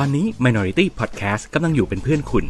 [0.00, 2.44] ตอนนี้ Minority Podcast กำลังอยู่เป็นเพื่อนคุณ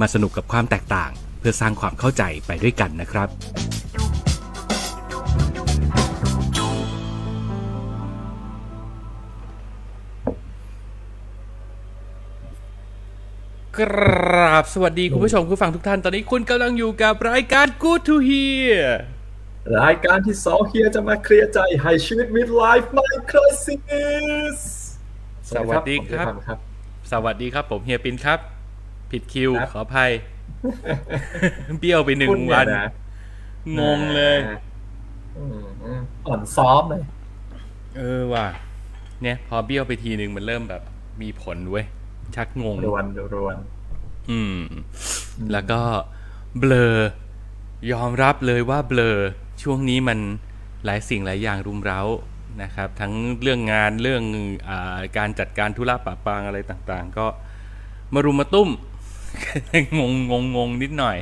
[0.00, 3.28] มาสนุกกับความแตกต่าง เพื่อสร้างความเข้าใจไปด้วยกันนะครับ
[13.78, 18.82] กราบสวัสดีคุณผู้ชมคุณฟังทุกท่าน ตอนนี้คุณกำลังอยู่กับรายการ Good to Hear
[19.78, 23.48] รายการที่สองเฮียจะมาเคลียร์ใจให้ชีวิต midlife ไม่คริ
[24.56, 24.60] ส
[25.50, 26.67] สวัสดีครับ ผมครับ
[27.12, 28.38] สวัสดีครับ ผมเฮียปินครับ
[29.10, 30.10] ผิดคิวครับขออภัย
[31.80, 32.86] เบี้ยวไปหนึ่งคุณเยวันนะ
[33.78, 34.38] งงเลย
[35.36, 35.44] อื
[35.96, 37.02] มอ่อนซ้อมเลย
[37.96, 38.46] เออว่ะ
[39.22, 40.82] เนี่ย พอเบี้ยวไปทีหนึ่งมันเริ่มแบบ
[41.22, 41.86] มีผลเว้ย
[42.36, 43.04] ชักงงรวน
[43.34, 43.56] รวน
[44.30, 44.60] อืม
[45.52, 45.80] แล้วก็
[46.58, 46.96] เบลอ
[47.92, 49.16] ยอมรับเลยว่าเบลอ
[49.62, 50.18] ช่วงนี้มัน
[50.84, 52.00] หลายสิ่งหลายอย่างรุมเร้า
[52.62, 54.22] นะครับทั้งเรื่องงานเรื่อง
[54.68, 54.78] อา
[55.16, 57.26] การจัดการธุระปะปางอะไรต่างๆ ก็
[58.14, 58.70] มารุมมาตุ้ม
[59.98, 61.16] งงงงงนิดหน่อย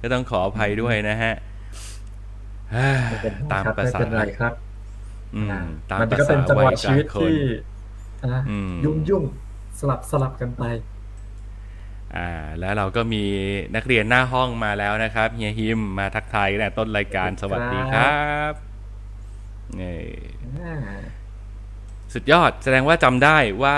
[0.00, 1.34] ก็ต้องขออภัยด้วยนะฮะ
[2.72, 4.54] เฮ้ยไม่เป็นไรตามครับภาไม่ษาเป็นไรครับ
[5.36, 7.36] อืมอ่าตามมันภาก็ษาเป็นจังหวัวะยชีวิตกลางคนที่
[8.24, 9.24] อะอืมยุ่งยุ่ง
[9.78, 10.64] สลับสลับกันไป
[12.16, 12.30] อ่า
[12.60, 13.24] แล้วเราก็มี
[13.76, 18.12] นักเรียนหน้าห้องมาแล้วนะครับเฮียฮิมมาทักทายตั้งแต่ต้นรายการสวัสดีครั
[18.50, 18.73] บนี่อ่า
[22.14, 23.76] สุดยอดแสดงว่าจำได้ว่า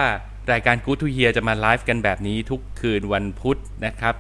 [0.53, 4.15] รายการ Good to Hear จะมาไลฟ์กันแบบนี้ทุกคืนวันพุธนะครับ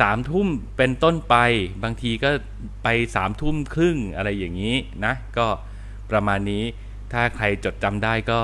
[0.00, 0.46] สามทุ่ม
[0.76, 1.36] เป็นต้นไป
[1.84, 2.30] บางทีก็
[2.82, 5.46] ไปสามทุ่มครึ่งอะไรอย่างนี้นะ ก็
[6.10, 6.64] ประมาณนี้
[7.12, 8.40] ถ้าใครจดจำได้ก็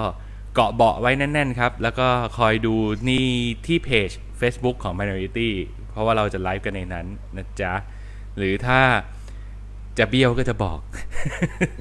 [0.55, 2.09] เกาะเบาะไว้แน่น ๆ ครับ แล้วก็
[2.39, 2.75] คอยดู
[3.09, 3.27] นี่
[3.67, 5.50] ที่เพจ Facebook ของ Minority
[5.91, 7.06] เพราะว่าเราจะไลฟ์กันในนั้น
[7.37, 7.73] นะจ๊ะ
[8.37, 8.81] หรือถ้า
[9.98, 10.78] จะเบี้ยวก็จะบอก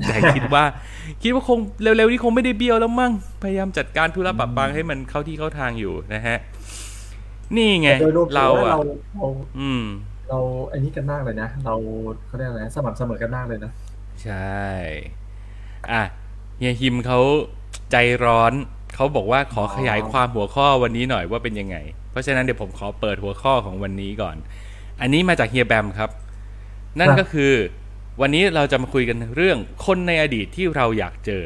[0.07, 0.63] แต่คิดว่า
[1.21, 3.11] คิดว่าคงเร็วๆนี้คงไม่ได้เบี้ยวแล้วมั้ง
[3.43, 6.37] พยายามจัดการธุระปะปังให้มันเข้าที่เข้าทางอยู่นะฮะ
[7.55, 8.81] นี่ไงโดยรวมเราถือว่าอะเรา
[9.15, 9.27] เรา
[9.59, 9.83] อืม
[10.29, 10.39] เรา
[10.69, 11.75] ไอ้นี้กันมากเลยนะ เรา
[12.25, 13.71] เขาเรียกอะไรนะสม่ำเสมอกันมากเลยนะ
[14.23, 14.61] ใช่
[15.91, 16.03] อะ
[16.57, 17.19] เฮียฮิมเขา
[17.91, 18.53] ใจร้อน
[18.95, 21.77] เขาบอกว่าขอขยายความหัวข้อวันนี้หน่อยว่าเป็นยังไง
[22.11, 24.35] เพราะฉะนั้นเดี๋ยวผมขอเปิดหัวข้อของวันนี้ก่อน
[25.01, 26.09] อันนี้มาจากเฮียแบมครับ
[26.99, 27.53] นั่นครับก็คือ
[28.21, 31.43] วันนี้เราจะมาคุยกันเรื่องคนในอดีตที่เราอยากเจอ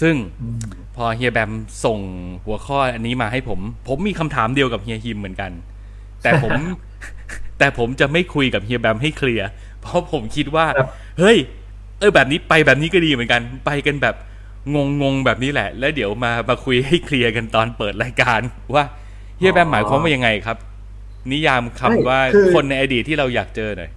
[0.00, 0.58] ซึ่งอืม
[0.96, 1.52] พอเฮียแบม
[1.84, 1.98] ส่ง
[2.44, 5.52] หัวข้ออันนี้มาให้ผม ผมมีคำถามเดียวกับเฮียฮิมเหมือนกัน
[6.22, 6.52] แต่ผม
[7.58, 9.48] แต่ผมจะไม่คุยกับเฮียแบมให้เคลียร์
[9.82, 11.36] เพราะผมคิดว่าครับเฮ้ย
[11.98, 14.14] เออแบบนี้ไปแบบนี้ก็ดีเหมือนกัน ไปกันแบบ
[14.74, 18.40] งงงๆแบบนี้แหละ แล้วเดี๋ยวมามาคุยให้เคลียร์กันตอนเปิดรายการ
[18.74, 18.84] ว่า
[19.38, 20.56] เฮียแบมหมายความว่ายังไงครับ
[21.32, 23.90] นิยามคำไม่ว่าคือคนในอดีตที่เราอยากเจอหน่อย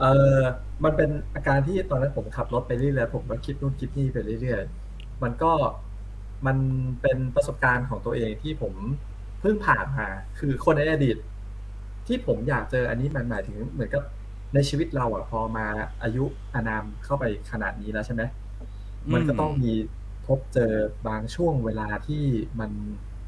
[0.00, 0.06] เอ
[0.38, 0.40] อ
[0.84, 5.52] มันเป็นอาการที่ตอนนั้นผมขับรถไปเรื่อยๆผมก็คิดนู่นคิดนี่ไปเรื่อยๆมันก็
[6.46, 6.56] มัน
[7.02, 8.74] เป็นประสบการณ์ของตัวเองที่ผม
[9.40, 10.06] เพิ่งผ่านมา
[10.38, 11.16] คือคนในอดีต
[12.06, 14.02] ที่ผมอยากเจออันนี้มันหมายถึงเหมือนกับ
[14.54, 15.66] ในชีวิตเราอะพอมา
[16.02, 16.24] อายุ
[16.54, 18.22] อานามเข้าไปขนาดนี้แล้วใช่ไหม
[19.12, 19.72] มันก็ต้องมี
[20.26, 20.72] พบเจอ
[21.06, 22.24] บางช่วงเวลาที่
[22.60, 22.70] มัน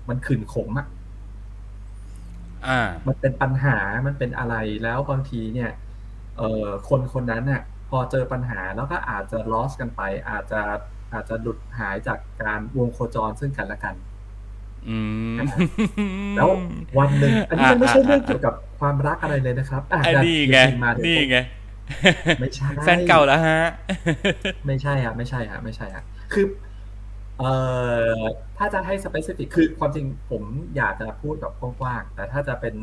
[0.08, 0.86] มันขื่นขมอะ
[2.66, 3.76] อ่า มันเป็นปัญหา
[4.06, 5.70] มันเป็นอะไรแล้วบางทีเนี่ย
[6.36, 10.60] เอ่อคนคนนั้นเนี่ยพอเจอปัญหาแล้วก็อาจจะ loss กันไป อาจจะ
[11.12, 13.94] อาจจะหลุดหายจากการวงโคจรซึ่งกันและกัน
[14.88, 14.98] อื
[15.34, 15.36] ม
[16.36, 16.48] แล้ว
[16.98, 21.38] วันหนึ่งอันนี้มันไม่ใช่อ่าเรื่องเกี่ยวกับความรักอะไรเลยนะครับะอันนี้ไงจริๆมาเดี๋ยวนี่ไง
[22.40, 23.60] ไม่ใช่แฟนเก่าแล้วฮะ
[24.66, 26.46] ไม่ใช่ฮะไม่ใช่ฮะไม่ใช่ฮะคือ
[27.38, 27.52] เอ่
[28.18, 28.20] อ
[28.58, 30.42] ถ้าจะให้ specific คือความจริงผม
[30.76, 32.74] อยากจะพูดแบบกว้างๆแต่ถ้าจะเป็น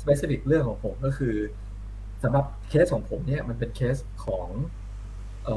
[0.00, 1.34] specific เรื่องของผมก็คือ
[2.22, 4.48] สำหรับเคสของผมเนี่ยมันเป็นเคสของ
[5.44, 5.56] เอ่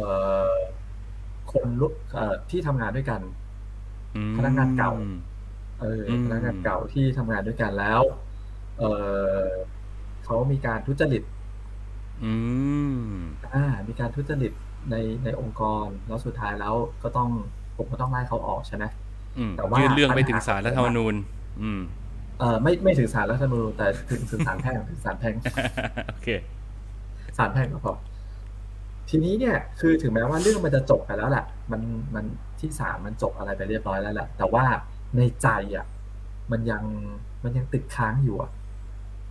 [0.51, 0.53] อ
[1.51, 3.21] คนลุเอ่อที่ทำงานด้วยกัน
[4.37, 4.91] พนักงานเก่า
[5.81, 8.01] เอออืมพนักงานเก่าที่ทำงานด้วยกันแล้ว
[8.79, 8.83] เอ
[9.43, 9.47] อ
[10.25, 11.23] เขามีการทุจริต
[12.23, 12.33] อื
[12.95, 12.99] ม
[13.53, 14.51] อ่า มีการทุจริต
[14.89, 17.29] ในในองค์กรแล้วสุดท้ายแล้วก็ต้อง
[17.77, 18.85] ผมก็ต้องไล่เขาออกใช่ไหม
[19.37, 21.15] อืมแต่ว่ายื่นเรื่องไปปัญหาถึงศาลรัฐธรรมนูญ
[21.61, 21.81] อืม
[22.39, 25.35] เออไม่ไม่ถึงศาลรัฐธรรมนูญแต่ถึงถึงศาลแพ่งถึงศาลแพ่ง
[26.09, 26.29] โอเค
[27.37, 27.93] ศาลแพ่งก็พอ
[29.09, 31.81] ทีนี้เนี่ยคือถึงแม้ว่าเรื่องมันจะจบไปแล้วแหละมัน
[32.15, 32.25] มัน
[32.59, 34.65] ที่ศาลมันจบอะไรไปเรียบร้อยแล้วแหละแต่ว่า
[35.17, 35.85] ในใจอะ
[36.51, 36.83] มันยัง
[37.43, 38.51] มันยังติดค้างอยู่อะ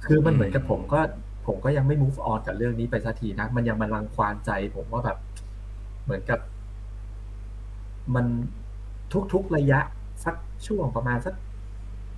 [0.07, 1.01] คือมันเหมือนกับผมก็
[1.47, 5.19] ผมก็ยังไม่ move on กับเรื่องนี้ไปสักทีนะ มันยังมารังควานใจ ผมว่าแบบ
[6.05, 6.41] เหมือนกับ
[8.15, 8.27] มัน
[9.33, 9.81] ทุกๆระยะ
[10.25, 10.35] สัก
[10.67, 11.35] ช่วงประมาณสัก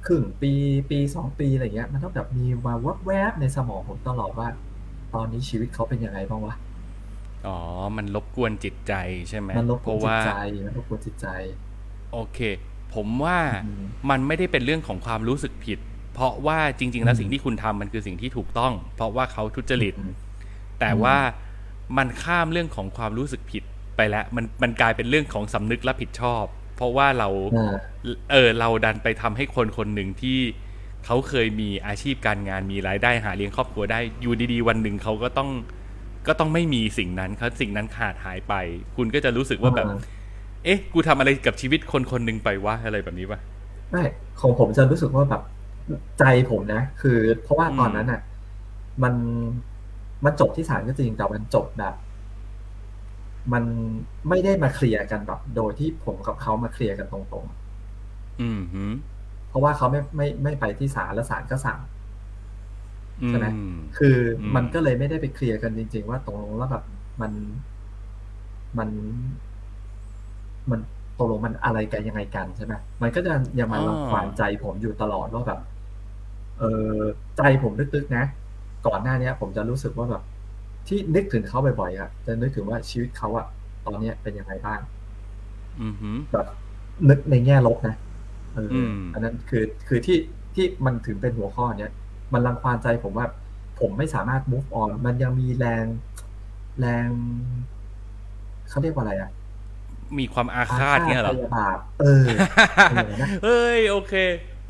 [0.06, 0.52] ครึ่งปี
[0.90, 2.74] ปีสองปีอะไรเงี้ย มันต้องแบบมีมา
[3.06, 4.48] แวบๆในสมองผมตลอดว่า
[5.14, 6.54] ตอนนี้ชีวิตเขาเป็นยังไงบ้างวะ
[7.46, 7.58] อ๋อ
[7.96, 8.92] มันรบกวนจิตใจ
[9.28, 10.32] ใช่ไหมมันรบกเพวนราะจิตว่าใจ
[10.66, 11.26] มันรบกวนจิตใจ
[12.12, 12.38] อโอเค
[12.94, 15.78] ผมว่าอืมมันไม่ได้เป็นเรื่องของความรู้สึกผิด
[16.14, 20.12] เพราะว่าจริง ๆ แล้วอืมสิ่งที่คุณทำมันคือสิ่งที่ถูกต้อง เพราะว่าเขาทุจริตอืม
[20.80, 21.16] แต่ว่า
[21.96, 23.62] มันข้ามเรื่องของความรู้สึกผิด
[23.96, 26.44] ไปแล้ว มันมันกลายเป็นเรื่องของสำนึกรับผิดชอบ
[26.76, 27.74] เพราะว่าเราอ่า
[28.32, 30.38] เออเราดันไปทำให้คนคนหนึ่งที่
[31.04, 35.50] เขาเคยมีอาชีพการงานมีรายได้หาเลี้ยงครอบครัวได้อยู่ดีๆ วันหนึ่งเขาก็ต้อง
[36.26, 38.54] ก็ต้องไม่มีสิ่งนั้นเขาสิ่งนั้นขาดหายไป
[38.96, 39.96] คุณก็จะรู้สึกว่าแบบอ่า
[40.64, 43.40] เอ๊ะ กูทำอะไรกับชีวิตคนคนหนึ่งไปวะอะไรแบบนี้ปะ
[43.90, 44.04] ไม่
[44.40, 45.42] ของผมจะรู้สึกว่าแบบ
[46.18, 48.20] ใจผมนะ คือเพราะว่าอืมตอนนั้นอะ
[49.02, 49.14] มัน
[50.24, 51.94] มันจบที่ศาลก็จริงแต่มันจบแบบ
[53.52, 53.64] มัน
[54.28, 57.54] ไม่ได้มาเคลียร์กันแบบโดยที่ผมกับเขามาเคลียร์กันตรงๆ
[58.40, 58.92] อืมหืม
[59.48, 61.80] เพราะว่าเขาไม่ไม่ไม่ไปที่ศาลแล้วศาลก็สั่ง
[63.22, 66.84] อืใช่ไหมมคืออมมันก็เลยไม่ได้ไปเคลียร์กันจริง ๆ ว่าตรงลงแล้วแบบ
[67.20, 67.32] มัน
[68.78, 68.88] มัน
[70.70, 70.80] มัน
[71.18, 75.60] ตกลงมันอะไรกันยังไงกันใช่ไหมมันก็จะยังมารังควานใจผมอยู่ตลอดว่าแบบ
[76.58, 76.64] เอ
[76.98, 77.00] อ
[77.36, 78.24] ใจผมลึกๆนะ
[78.86, 80.22] ก่อนหน้าเนี้ย ผมจะรู้สึกว่าแบบ
[80.86, 83.46] ที่นึกถึงเขาบ่อยๆอะจะนึกถึงว่าชีวิตเขาอะ
[83.86, 84.80] ตอนเนี้ยเป็นยังไงบ้าง
[85.80, 86.46] อืมหืมแบบ
[87.08, 87.96] นึกในแง่ลบนะ
[88.54, 90.18] เอออมอันนั้นคือคือที่
[90.54, 91.92] ที่มันถึงเป็นหัวข้อเนี้ย
[92.32, 93.26] มันรังควานใจผมว่า
[93.80, 95.84] ผมไม่สามารถ move on มันยังมีแรง
[96.80, 97.08] แรง
[98.68, 99.30] เขาเรียกว่าอะไรอะ
[100.18, 102.26] มีความอาฆาตเนี่ยเหรอพยาบาทเออ
[102.90, 104.14] เออนะเฮ้ย โอเค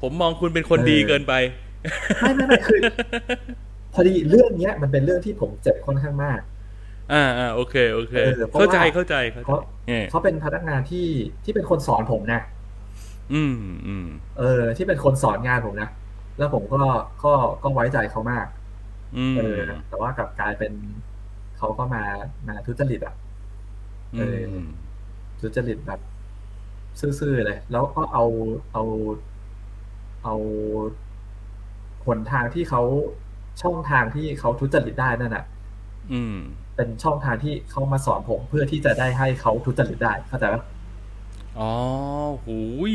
[0.00, 1.34] ผมมองคุณเป็นคนดีเกินไป
[2.22, 2.80] ไม่ไม่ไม่คือ
[3.94, 6.40] พอดีเรื่องเนี้ยมันเป็นเรื่องที่ผมเจ็บค่อนข้างมาก
[7.12, 11.06] อ่าอ่าโอเคโอเคเออเพราะเข้าใจว่าเข้าใจเข้าใจเพราะเออเขาเป็นพนักงานที่
[11.44, 12.40] ที่เป็นคนสอนผมนะ
[13.34, 13.56] อืม
[13.86, 14.06] อืม
[14.38, 15.88] เออ ที่เป็นคนสอนงานผมนะ
[16.38, 16.82] แล้วผมก็
[17.24, 17.32] ก็
[17.62, 18.46] ก็ไว้ใจเขามาก
[19.16, 20.72] อืมเออ แต่ว่ากลับกลายเป็น
[21.58, 22.04] เขาก็มา
[22.48, 23.14] มาทุจริตอะ
[24.18, 24.68] เออม
[25.40, 26.00] ทุจริตแบบ
[27.00, 28.24] ซื่อๆเลย แล้วก็เอา
[28.72, 28.84] เอา
[30.24, 30.34] เอา
[32.06, 32.82] หนทางที่เขา
[33.62, 35.44] ช่องทางที่เขาทุจริตได้นั่นน่ะ
[36.12, 36.36] อืม
[36.76, 40.62] เป็นช่องทางที่เขามาสอนผมเพื่อที่จะได้ให้เขาทุจริตได้เข้าใจปะ
[41.58, 41.72] อ๋อ
[42.44, 42.58] หู
[42.92, 42.94] ย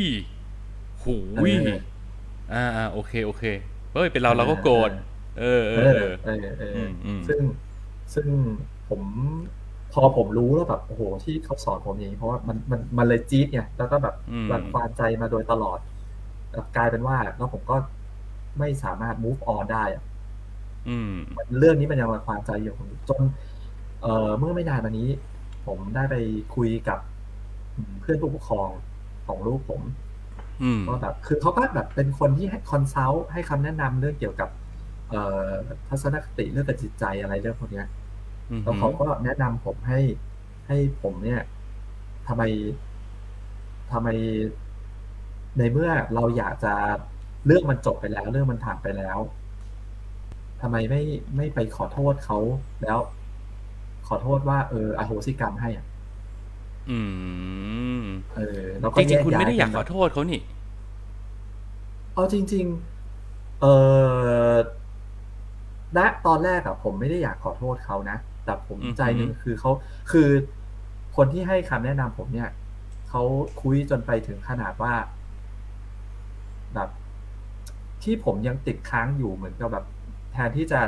[1.02, 1.16] หู
[1.50, 1.78] ยเออ
[2.52, 3.44] อ่าอ่าโอเคโอเค
[3.94, 4.90] เฮ้ยเป็นเราเราก็โกรธ
[5.40, 5.92] เออเอเอออ
[6.24, 7.40] เออเออเอออมอืมซึ่ง
[8.14, 8.28] ซึ่ง
[8.88, 9.02] ผม
[9.92, 15.78] พอผมรู้แล้วแบบโอ้โหที่เขาสอนผมอย่างนี้เพราะว่ามันมันมันเลยจี๊ดเนี่ยแล้วก็แบบอืมรังควานใจมาโดยตลอด
[16.50, 17.76] แล้วกลายเป็นว่าแล้วผมก็
[18.58, 20.09] ไม่สามารถ move on ได้อะอืม
[21.58, 23.22] เรื่องนี้มันยังรังควานใจอยู่ผมจน
[24.02, 25.08] เอ่อเมื่อไม่นานมานี้
[25.66, 26.14] ผมได้ไป
[26.56, 26.98] คุยกับ
[28.00, 28.70] เพื่อนผู้ปกครอง
[29.26, 29.82] ของลูกผม
[30.62, 34.48] อืมว่าแบบคือเขาก็แบบเป็นคนที่ให้ consult ให้คำแนะนำเรื่องเกี่ยวกับ
[35.08, 35.50] เอ่อ
[35.88, 37.86] ทัศนคติเรื่องกับจิตใจอะไรเรื่องพวกเนี้ย
[38.50, 40.00] อืมแล้วเขาก็แนะนำผมให้
[40.66, 41.40] ให้ผมเนี่ย
[42.28, 42.42] ทำไม
[43.92, 44.08] ทำไม
[45.58, 46.74] ในเมื่อเราอยากจะ
[47.46, 49.18] เรื่องมันจบไปแล้ว เรื่องมันผ่านไปแล้ว
[50.60, 51.02] ทำไมไม่
[51.36, 52.38] ไม่ไปขอโทษเขา
[52.82, 52.98] แล้ว
[54.08, 55.86] ขอโทษว่าเอออโหสิกรรมให้อะ
[56.90, 56.98] อื
[58.02, 58.04] ม
[58.36, 60.40] เออ แล้วก็จริงๆคุณแย้ไม่ได้อยากนขอโทษเขานี่
[62.14, 62.64] เอาจริง
[63.12, 63.66] ๆ เอ
[64.54, 64.56] อ
[65.96, 69.70] ณตอนแรกอะผมไม่ได้อยากขอโทษเขานะ แต่ผมอือหือใจหนึ่งคือเขา
[70.10, 70.28] คือ
[71.16, 72.50] คนที่ให้คำแนะนำผมเนี่ย
[73.08, 73.22] เขา
[73.62, 74.94] คุยจนไปถึงขนาดว่า
[76.74, 76.88] แบบ
[78.02, 79.84] ที่ผมยังติดค้างอยู่เหมือนกับแบบ
[80.32, 80.80] แทนที่จะ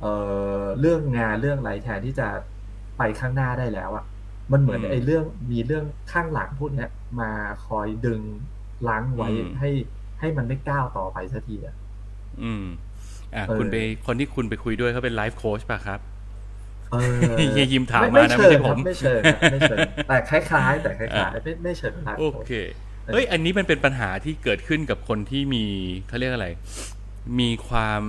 [0.00, 0.12] เอ่
[0.60, 2.28] อเรื่องงานเรื่องอะไรแทนที่จะ
[2.98, 4.04] ไปข้างหน้าได้แล้วอะ
[4.52, 6.88] มันเหมือนอืมไอ้เรื่องมีเรื่องข้างหลังพวกเนี้ย
[7.20, 7.30] มา
[7.66, 8.20] คอยดึง
[8.88, 9.70] รั้งไว้อืมให้
[10.20, 11.76] ให้มันไม่ก้าวต่อไปสักทีอะ
[12.42, 12.64] อืม
[13.34, 13.76] อะเออคุณไป
[14.06, 16.00] คนที่คุณไปคุยด้วยเขาเป็น life coach ป่ะครับ
[16.90, 22.50] เออเฮียยิมถามไม่มานะไม่ใช่เชิงครับผมไม่เชิงครับไม่เชิงแต่คล้ายๆ แต่คล้ายอ่าๆไม่ไม่เชิง life coach โอเค
[23.10, 25.64] เฮ้ย อันนี้มันเป็นปัญหาที่เกิดขึ้นกับคนที่มี
[26.08, 26.48] เขาเรียกอะไร
[27.40, 28.02] มีความ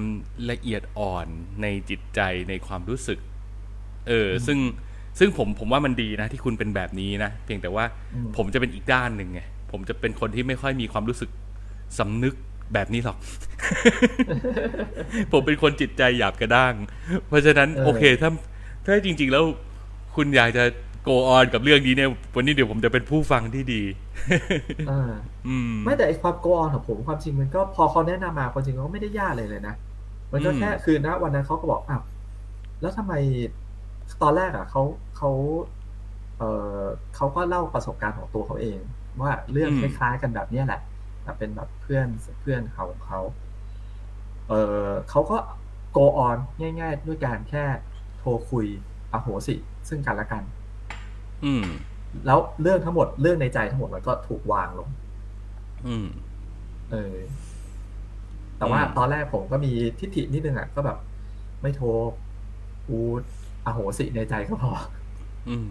[0.52, 1.28] ละเอียดอ่อน
[1.62, 3.20] ในจิตใจในความรู้สึก
[4.08, 4.60] เออ ซึ่ง
[5.20, 11.30] ซึ่งผมผมว่ามันดีนะ ที่คุณเป็นแบบนี้นะ เพียงแต่ว่าอืมผมจะเป็นอีกด้านหนึ่งไงผมจะเป็นคนที่ไม่ค่อยมีความรู้สึก
[12.00, 12.36] สำนึก
[12.74, 13.18] แบบนี้หรอก
[15.32, 16.74] ผมเป็นคนจิตใจหยาบกระด้าง
[17.28, 18.30] เพราะฉะนั้นเออโอเค ถ้า
[18.86, 19.44] ถ้าจริง ๆ แล้ว
[20.16, 20.64] คุณอยากจะ
[21.10, 23.82] go on กับเรื่องนี้เนี่ยวันนี้เดี๋ยวผมจะเป็นผู้ฟังที่ดี
[24.90, 25.12] อ่า
[25.48, 29.76] อืมไม่แต่ไอความโกออนของผมความจริงมันก็พอเขาแนะนำมาความจริงก็ไม่ได้ยากเลยเลยนะ
[30.32, 32.04] มันก็อืมแค่คือณวันนั้นเขาก็บอกอ้าว
[32.82, 33.14] แล้วทำไม
[34.22, 34.84] ตอนแรกอะเขา
[35.18, 35.32] เขา
[36.38, 36.44] เอ
[36.82, 36.84] อ
[37.16, 38.80] เขาก็เล่าประสบการณ์ของตัวเขาเอง
[39.22, 40.82] ว่าเรื่องคล้ายๆกันแบบเนี้ยแหละ
[41.24, 42.08] แต่เป็นแบบเพื่อน
[42.42, 43.22] เพื่อนเขาของเขา
[44.50, 44.54] เอ
[44.88, 45.38] อเขาก็
[45.92, 47.64] โกออนง่าย ๆ ด้วยการแค่
[48.18, 48.66] โทรคุย
[49.14, 49.56] อโหสิ
[49.90, 50.44] ซึ่งกันและกัน
[51.44, 51.66] อืม
[52.26, 54.90] แล้วเรื่องทั้งหมดเรื่องในใจทั้งหมดมันก็ถูกวางลง
[55.86, 56.08] อืม
[56.92, 57.18] เออ
[58.58, 60.98] แต่ว่าอืมตอนแรกผมก็มีทิฏฐินิดนึงอะก็แบบ
[61.62, 61.88] ไม่โทร
[62.88, 63.00] กู
[63.66, 64.72] อโหสิในใจก็พอ
[65.48, 65.66] อืม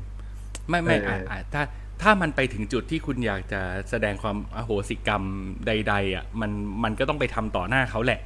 [0.68, 1.62] ไม่ไม่เอออ่อะอะถ้า
[2.02, 5.23] ถ้ามันไปถึงจุดที่คุณอยากจะแสดงความอโหสิกรรม
[5.66, 6.50] ใด ๆ อะ มัน
[6.85, 8.20] มันก็ต้องไปทำต่อหน้าเขาแหละ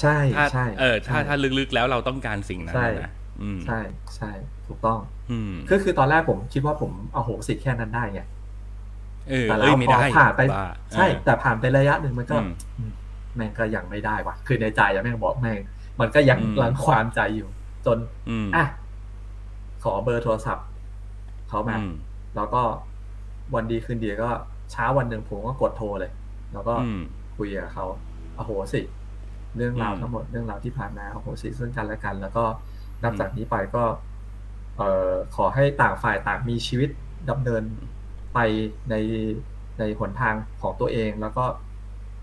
[0.00, 3.10] ใช่ถ้าใช่เออ ถ้าใช่ถ้าลึกๆแล้วเราต้องการสิ่งนั้นใช่นะ
[3.42, 3.78] อืมใช่
[4.16, 4.30] ใช่
[4.68, 4.98] ถูกต้อง
[5.30, 8.20] อืมก็คือตอนแรกผมคิดว่าผมอโหสิแค่นั้นได้ไง
[9.28, 12.92] เออแต่เอ้แล้ยวไม่พอได้ผ่านไปบ้าใช่เออแต่ผ่านไประยะหนึ่งมันก็อืมอืม
[13.36, 15.60] แม่งก็ยังไม่ได้ว่ะ คือในใจอะแม่งบอกแม่ง
[16.00, 17.48] มันก็ยังอืมรังความใจอยู่
[17.86, 17.98] จน
[18.30, 18.64] อืมอะ
[19.84, 20.66] ขอเบอร์โทรศัพท์
[21.48, 21.92] เขามาอืม
[22.36, 22.62] แล้วก็
[23.54, 24.30] วันดีคืนดีก็
[24.72, 26.12] เช้าวันหนึ่งผมก็กดโทรเลย
[26.52, 27.00] แล้วก็อืม
[27.36, 27.86] คุยกับเขา
[28.38, 28.80] อโหสิ
[29.56, 32.44] เรื่องราวอืมทั้งหมดเรื่องราวที่ผ่านมาอโหสิซึ่งกันและกัน แล้วก็
[33.02, 33.82] นับอืมจากนี้ไปก็
[34.76, 36.90] เอ่อขอให้ต่างฝ่ายต่างมีชีวิต
[37.30, 37.62] ดำเนิน
[38.34, 38.38] ไป
[38.90, 38.94] ใน
[39.78, 41.44] ในหนทางของตัวเอง แล้วก็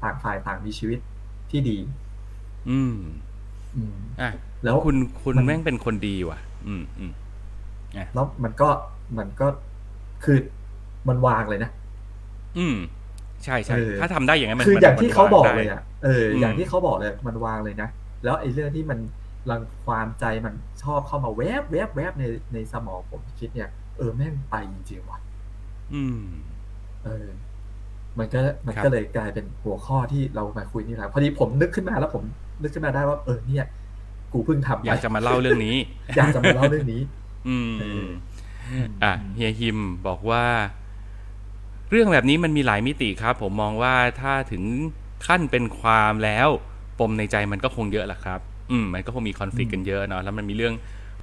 [0.03, 0.99] ต่างฝ่ายต่างมีชีวิต
[1.51, 1.77] ที่ดี
[2.69, 2.95] อืม
[3.75, 4.31] อืมอะ
[4.63, 7.11] แล้วคุณคุณมันแม่งเป็นคนดีว่ะ อืมอืม
[8.13, 8.69] แล้วมันก็
[9.17, 9.47] มันก็
[10.23, 10.37] คือ
[11.09, 11.71] มันวางเลยนะ
[12.57, 12.77] อืม
[13.43, 17.89] ใช่ใช่เออถ้าทำได้อย่างนั้นมันคือมันอย่างที่เขาบอกมันวงเลยได้อะเอออมอย่างที่เขาบอกเลย มันวางเลยนะ
[18.23, 18.99] แล้วไอ้เรื่องที่มัน
[19.51, 22.23] รังความใจมันชอบเข้ามาแวบแวบแวบใน
[22.53, 25.19] ในสมองผมคิดเนี่ย เออแม่งไปจริงๆว่ะ
[25.93, 26.21] อืม
[27.05, 27.27] เออ
[28.17, 32.23] มันก็มันครับก็เลยกลายเป็นหัวข้อที่เรามาคุยนี่แหละพอดีผมนึกขึ้นมาแล้วผม
[32.61, 33.65] นึกขึ้นมาได้ว่า เออเนี่ย
[34.33, 35.77] กูเพิ่งทำไปอยากจะมาเล่าเรื่องนี้
[36.17, 37.01] อยากจะมาเล่าเรื่องนี้
[37.47, 38.07] อืมเออ
[39.03, 40.45] อะเฮียฮิมบอกว่า
[41.89, 44.63] เรื่องแบบนี้มันมีหลายมิติครับ ผมมองว่าถ้าถึง
[45.27, 46.49] ขั้นเป็นความแล้ว
[46.99, 48.39] ปมในใจมันก็คงเยอะแหละครับ
[48.73, 50.73] อืมมันก็คงมีคอนฟ lict กันเยอะเนาะแล้วมันมีเรื่อง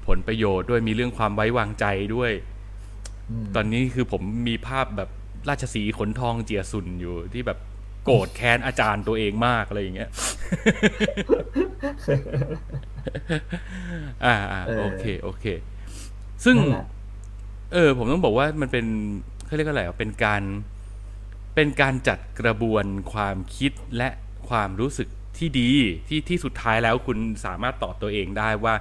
[0.07, 2.33] ผลประโยชน์ด้วยมีเรื่องความไว้วางใจด้วย
[3.43, 5.11] มตอนนี้คือผมมีภาพแบบ
[5.49, 7.59] ราชสีห์ขนทองเจียสุนอยู่ที่แบบ
[8.05, 10.11] โกรธแค้นอาจารย์ตัวเองมากอะไรอย่างเงี้ย
[14.25, 15.45] อ่าอ่าเออโอเค โอเค
[16.45, 16.87] ซึ่งนั่นแหละ
[17.73, 18.87] เออ ผมต้องบอกว่ามันเป็น
[19.47, 20.43] เขาเรียกว่าอะไรอะเป็นการ
[21.55, 24.09] เป็นการจัดกระบวนความคิดและ
[24.49, 25.09] ความรู้สึก
[25.39, 25.71] ที่ดี
[26.09, 28.75] ที่ที่สุดท้ายแล้วคุณสามารถตอบตัวเองได้ว่า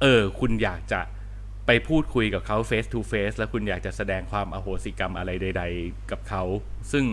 [0.00, 1.00] เออ คุณอยากจะ
[1.66, 6.42] ไปพูดคุยกับเขา face to face แล้วคุณอยากจะแสดงความอโหสิกรรมอะไรใด ๆ กับเขา
[6.92, 7.04] ซึ่ง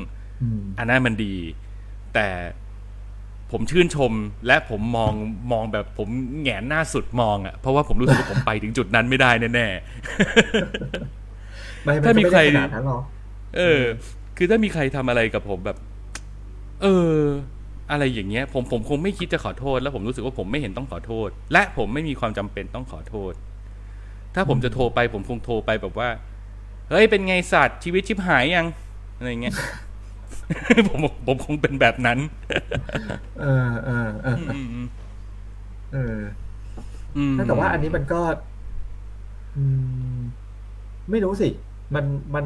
[0.41, 1.35] อืมอันนั้นมันดี
[2.13, 2.27] แต่
[3.51, 4.11] ผมชื่นชม
[4.47, 5.13] และผมมอง
[5.51, 6.09] มองแบบผม
[6.41, 9.67] แหงนหน้าสุดมองอะ่ะเพราะว่าผมรู้สึกว่าผมไปถึงจุดนั้นไม่ได้แน่
[11.83, 13.81] ไม่นถ้ามีก็ไได้ใครขนาดนั้นหรอกๆเออ
[14.37, 15.77] คือถ้ามีใครทำอะไรกับผมแบบ
[16.81, 17.17] เออ
[17.91, 23.33] อะไรอย่างเงี้ยผมผมคงไม่คิดจะขอโทษ แล้วผมรู้สึกว่าผมไม่เห็นต้องขอโทษ และผมไม่มีความจำเป็นต้องขอโทษ
[24.35, 26.09] ถ้าผมจะโทรไปผมคงโทรไปแบบว่า
[26.89, 28.67] เฮ้ยเป็นไงสัตว์ชีวิตชิบหายยัง
[29.17, 29.55] อะไรอย่างเงี้ย
[30.87, 32.19] ผมผมคงเป็นแบบนั้น
[33.41, 34.87] เออเออเอออืมอืม
[35.93, 36.19] เออ
[37.17, 38.21] อืมแต่ว่าอันนี้มันก็
[39.55, 39.63] อื
[40.15, 40.19] ม
[41.11, 41.49] ไม่รู้สิ
[41.95, 42.05] มัน
[42.35, 42.45] มัน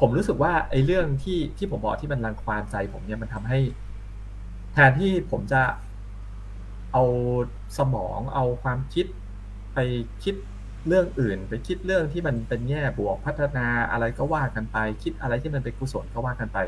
[0.00, 3.58] ผมรู้สึกว่าไอ้เรื่องที่ที่ผมบอกที่มันรังควานใจผมเนี่ยมันทำให้
[4.76, 5.62] แทนที่ผมจะ
[6.92, 7.02] เอา
[7.78, 9.06] สมองเอาความคิด
[9.74, 9.78] ไป
[10.24, 10.34] คิด
[10.88, 16.58] เรื่องอื่น ไปคิดเรื่องที่มันเป็นแง่บวกพัฒนาอะไรก็ว่ากันไป คิดอะไรที่มันเป็นกุศลก็ว่ากันไป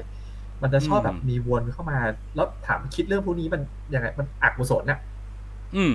[0.62, 1.98] มันจะชอบแบบมีวนเข้ามา
[2.34, 3.62] แล้วถามคิดเรื่องพวกนี้มัน
[3.94, 4.98] ยังไงมันอกุศลน่ะ
[5.76, 5.94] อืม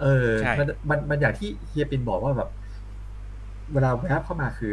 [0.00, 2.50] เออใช่มันมันมันอย่างที่เฮียปินบอกว่าแบบ
[3.72, 4.72] เวลาแวบเข้ามาคือ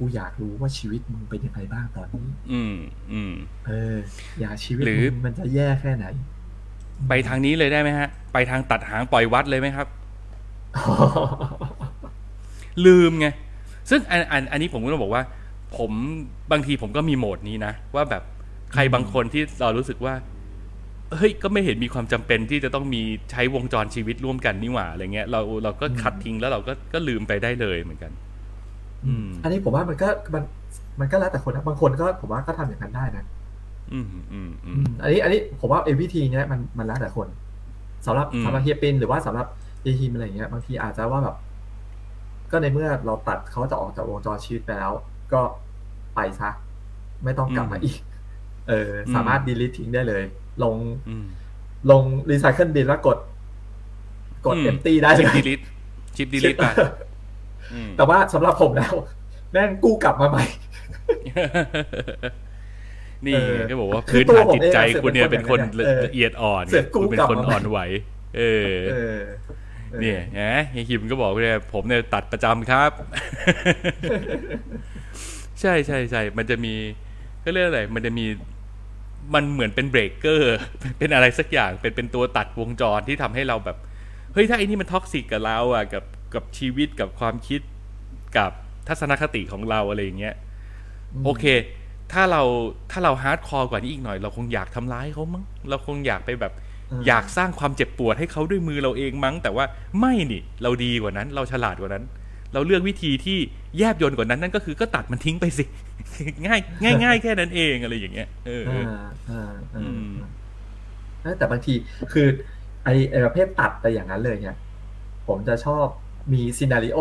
[0.00, 2.76] กูอยากรู้ว่าชีวิตมึงเป็นยังไงบ้างตอนนี้ อืม
[3.12, 3.34] อืม
[3.66, 3.96] เออ
[4.40, 6.06] อยากชีวิตหรือมึงมันจะแย่แค่ไหน
[7.08, 9.86] ไปทางนี้เลยได้ไหมฮะ ไปทางตัดหางปล่อยวัดเลยไหมครับ
[12.86, 13.26] ลืมไง
[13.90, 15.22] ซึ่งอันอันอันนี้ผมก็ต้องบอกว่า
[15.76, 15.90] ผม
[16.52, 18.22] บางทีผมก็มีโหมดนี้นะ ว่าแบบ
[18.72, 20.14] ใครบางคนที่เรารู้สึกว่า
[21.16, 28.12] เฮ้ยก็ไม่เห็นมีความจำเป็นที่จะต้องมีใช้วงจรชีวิตร่วมกันนี่หว่าอะไรเงี้ยเราเราก็คัดทิ้งแล้วเราก็ก็ลืมไปได้เลยเหมือนกัน
[29.06, 30.42] อืมอันนี้ผมว่ามันก็มัน
[31.00, 33.24] มันก็แล้วแต่คนนะบางคนก็ผมว่าก็ทำอย่างนั้นได้นะ
[33.92, 37.28] อืมอืมอือืมมอันนี้ อันนี้ผมว่าไอ้วิธีเนี้ยมันมันแล้วแต่คน
[38.06, 39.46] สำหรับอืมสำหรับเฮียปินหรือว่าสำหรับ
[39.80, 41.36] เฮียฮิมอะไรอย่างเงี้ยบางทีอาจจะว่าแบบ
[42.50, 44.92] ก็ในเมื่อเราตัดเขาจะออกจากวงจรชีวิตไปแล้ว
[45.32, 45.40] ก็
[46.14, 46.50] ไปซะ
[47.24, 47.96] ไม่ต้องกลับมาอีก
[48.68, 50.22] เออ สามารถดีลิททิ้งได้เลย
[50.62, 50.76] ลง
[51.08, 51.26] อืม
[51.90, 53.18] ลงรีไซเคิลบินแล้วกด
[54.46, 55.60] กดอืมเอ็มตีได้เลชิปยดีลิท
[56.16, 56.90] ชิปดีลิทไปอืม
[57.96, 58.94] แต่ว่าสำหรับผมแล้ว
[59.52, 60.44] แม่งกู้กลับมาใหม่
[63.26, 67.78] นี่เออก็บอกว่าคือพื้นฐานตัวผมจิตใจเองอะคุณเนี่ยเสืเป็อนกคนเป็นคนอย่างนั้นละเอียดอ่อนเสือกกู้คุณเป็นกลับคนมาอ่อนไหว
[68.36, 69.20] เออเออ
[69.92, 72.90] ออเนี่ยนะเฮียคิมก็บอกเลยผมเนี่ยตัดประจำครับ
[75.60, 76.74] ใช่ใช่ใช่มันจะมี
[77.44, 78.24] ก็เรียกอะไร มันจะมี
[79.34, 80.56] มันเหมือนเป็นเบรกเกอร์
[80.98, 83.76] เป็นอะไรสักอย่าง เป็นเป็นตัวตัดวงจรที่ทำให้เราแบบ
[84.32, 87.60] เฮ้ย ถ้าไอ้นี่มัน toxic กับเราอะ กับ กับชีวิตกับความคิด
[88.38, 88.50] กับ
[88.88, 90.34] ทัศนคติของเราอะไรอย่างเงี้ย
[91.24, 91.44] โอเค
[92.12, 92.42] ถ้าเรา
[92.90, 96.52] ถ้าเรา hardcore กว่านี้อีกหน่อย เราคงอยากทำร้ายเขามั้งเราคงอยากไปแบบ
[96.90, 99.64] อืมอยากสร้างความเจ็บปวดให้เขาด้วยมือเราเองมั้ง แต่ว่า
[100.00, 102.04] ไม่นี่เราดีกว่านั้น เราฉลาดกว่านั้น
[102.52, 103.38] เราเลือกวิธีที่
[103.78, 105.64] แยบยลกว่านั้นนั่นก็คือก็ตัดมันทิ้งไปสิ
[106.46, 108.84] ง่ายง่ายง่ายแค่นั้นเองอะไรอย่างเงี้ยเอออ่า
[109.30, 110.12] อ่าอ่าอืม
[111.22, 111.74] เออแต่บางที
[112.12, 112.26] คือ
[112.84, 114.56] ไอไอประเภทตัดไปอย่างนั้นเลยเนี่ย
[115.28, 115.86] ผมจะชอบ
[116.32, 116.98] มีซีนารีโอ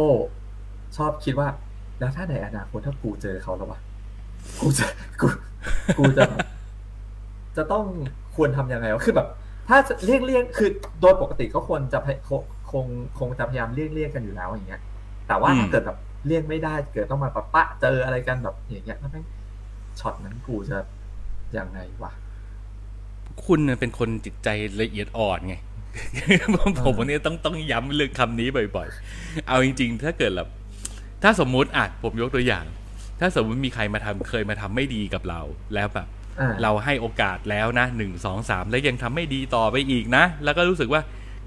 [0.98, 1.48] ชอบคิดว่า
[2.00, 3.80] แล้วถ้าในอนาคตถ้ากูเจอเขาแล้ววะ
[4.62, 4.86] กูจะ
[5.22, 5.28] กู
[5.98, 6.24] กูจะ
[7.58, 7.86] จะต้อง
[8.36, 9.28] ควรทำยังไงวะคือแบบ
[9.70, 10.70] ถ้าจะเลี่ยงเลี่ยงคือ
[11.02, 12.86] โดยปกติก็ควรจะพยคงคง
[13.20, 14.82] คงจะพยายามเลี่ยงเลี่ยงกันอยู่แล้วอย่างเงี้ย
[15.28, 19.26] แต่ว่าอืมถ้าเกิดแบบเลี่ยงไม่ได้เกิดต้องมาปะปะเจออะไรกันแบบอย่างเงี้ยแล้วแม่ง
[20.00, 20.78] ช็อตนั้นกูจะ
[21.58, 22.12] ยังไงวะ
[23.46, 24.50] คุณน่ะเป็นคนจิตใจ
[24.82, 25.56] ละเอียดอ่อนไง
[26.56, 30.50] ผมผมวันนี้ต้องต้องย้ำเรื่องคำนี้บ่อยๆ เอาจริง ๆ ถ้าเกิดแบบ
[31.24, 32.66] ถ้าสมมุติอะผมยกตัวอย่าง
[33.20, 35.42] ถ้าสมมุติมีใครมาทำเคยมาทำไม่ดีกับเรา
[35.74, 36.08] แล้วแบบ
[36.40, 41.02] อ่าเราให้โอกาสแล้วนะหนึ่งสองสามแล้วยังทำไม่ดีต่อไปอีกนะ แล้วก็รู้สึกว่า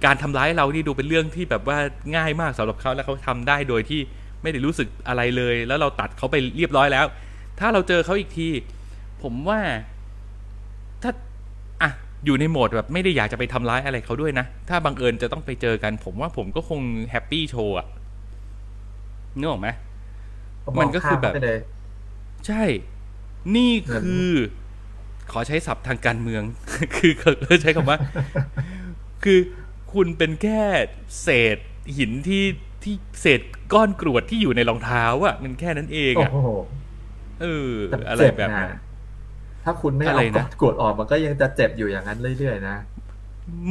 [0.04, 1.78] การทำร้ายเรานี่ดูเป็นเรื่องที่แบบว่า
[2.16, 4.00] ง่ายมากสำหรับเขาแล้วเขาทำได้โดยที่
[4.42, 7.06] ไม่ได้รู้สึกอะไรเลย แล้วเราตัดเขาไปเรียบร้อยแล้ว
[7.60, 8.48] ถ้าเราเจอเขาอีกที
[9.22, 9.91] ผมว่าถ้า
[12.22, 16.80] อะอยู่ในโหมดแบบไม่ได้อยากจะไปทำร้ายอะไรเขาด้วยนะ ถ้าบังเอิญจะต้องไปเจอกัน ผมว่าผมก็คง
[17.10, 17.86] แฮปปี้โชว์อะ
[19.38, 19.68] นึกออกไหม
[20.80, 21.58] มันก็คือแบบมงข้ามไปเลย
[22.46, 22.62] ใช่
[23.56, 24.30] นี่คือ
[25.32, 26.42] ขอใช้ศัพท์ทางการเมือง
[26.96, 27.12] คือ
[27.46, 27.98] คือใช้คำว่า
[29.24, 29.38] คือ
[29.92, 30.62] คุณเป็นแค่
[31.22, 31.56] เศษ
[31.96, 32.44] หินที่
[32.82, 33.40] ที่เศษ
[33.72, 36.50] ก้อนกรวดที่อยู่ในรองเท้าอะมันแค่นั้นเองโอ้อะโห
[37.42, 38.70] เออแต่อะไรเจ็บแบบนะนั้น
[39.64, 42.76] ถ้าคุณไม่อะไรเอานะกดออกมันก็ยังจะเจ็บอยู่อย่างนั้นเรื่อยๆนะ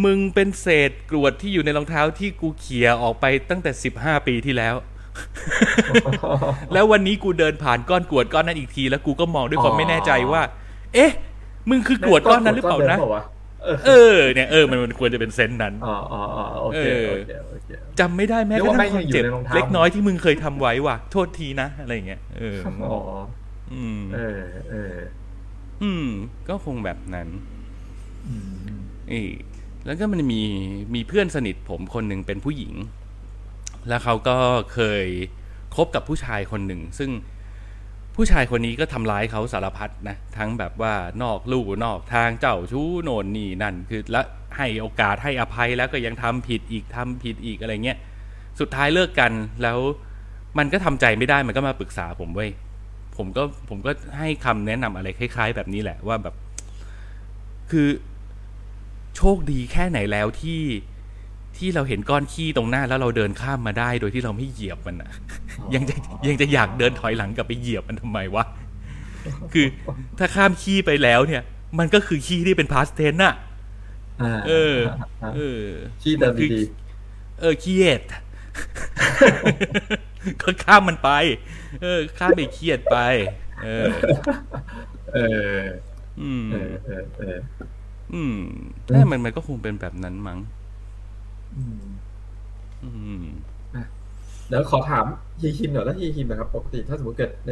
[0.03, 4.75] มึงเป็นเศษกรวดที่อยู่ในรองเท้าที่กูเขี่ยออกไปตั้งแต่สิบห้าปีที่แล้ว
[6.73, 10.41] แล้ววันนี้กูเดินผ่านก้อนกรวดก้อนนั้นอีกที แล้วกูก็มองด้วยความอ๋อไม่แน่ใจว่า
[10.93, 11.11] เอ๊ะ
[11.69, 13.17] มึงคือกรวดก้อนนั้นหรือเปล่านะก้ดิมว
[13.63, 22.57] เออเออเนี่ยเออมันมันควรจะเป็นเซนส์นั้นอ๋ออ๋ออ๋อโอเคเออโอเคโอเคจำไม่ได้แม้เรีกยกระว่าทั่งความแม่งยังอยู่เจ็บในรองเท้าเล็กน้อยที่มึงเคยทำไว้ว่ะ โทษทีนะ อะไรอย่างเงี้ยเออ
[22.91, 22.99] อ๋อ
[23.73, 24.95] อืมเออเออ
[25.83, 26.07] อืม
[26.49, 27.27] ก็คงแบบนั้น
[28.27, 28.77] อืม
[29.09, 29.31] เออ
[29.85, 30.41] แล้วก็มันมี
[30.95, 32.73] มีเพื่อนสนิทผมคนหนึ่งเป็นผู้หญิง
[33.87, 34.35] แล้วเขาก็
[34.73, 35.05] เคย
[35.75, 37.11] คบกับผู้ชายคนหนึ่ง ซึ่ง
[38.15, 44.21] ผู้ชายคนนี้ก็ทำร้ายเขาสารพัดนะ ทั้งแบบว่านอกลู่นอกทางเจ้าชู้โน่นนี่นั่น คือและ
[44.57, 47.97] ให้โอกาสให้อภัยแล้วก็ยังทำผิดอีกทำผิดอีกอะไรเงี้ย
[48.59, 49.31] สุดท้ายเลิกกัน
[49.63, 49.77] แล้ว
[50.57, 52.51] มันก็ทำใจไม่ได้มันก็มาปรึกษาผมเว้ย
[53.21, 56.35] ผมก็ผมก็ให้คำแนะนำอะไรคล้าย ๆ แบบนี้แหละว่าแบบ
[57.71, 57.87] คือ
[59.15, 60.61] โชคดีแค่ไหนแล้วที่
[61.57, 65.11] ที่เราเห็นก้อนขี้ตรงหน้าแล้วเราเดินข้ามมาได้ โดยที่เราไม่เหยียบมันอะ
[65.75, 65.95] ยังจะ
[66.27, 68.43] ยังจะอยากเดินถอยหลังกลับไปเหยียบมันทำไมวะ
[69.53, 69.65] คือ
[70.17, 71.41] ถ้าข้ามขี้ไปแล้วเนี่ย
[71.79, 73.35] มันก็คือขี้ที่เป็นพาสเทนน่ะ
[74.21, 74.75] อ่าเออ
[75.35, 75.63] เออ
[76.03, 76.61] ขี้เดิมนคือดี
[77.39, 78.03] เออขี้เอ็ด
[80.41, 81.09] ก็ข้ามมันไป
[81.81, 82.97] เออ ข้ามไปเครียดไป
[83.63, 85.19] เออๆเอ
[85.57, 85.59] อ
[86.21, 87.37] อืมเออเออเออ
[88.13, 88.37] อืม
[88.83, 90.39] แต่มันมันก็คงเป็นแบบนั้นมั้ง
[91.57, 91.83] อืม
[92.83, 92.89] อื
[93.21, 93.25] ม
[94.49, 95.05] แล้วขอถาม
[95.41, 97.51] ฮีคิมหน่อยแล้วฮีคิมนะครับปกติถ้าสมมติเกิดใน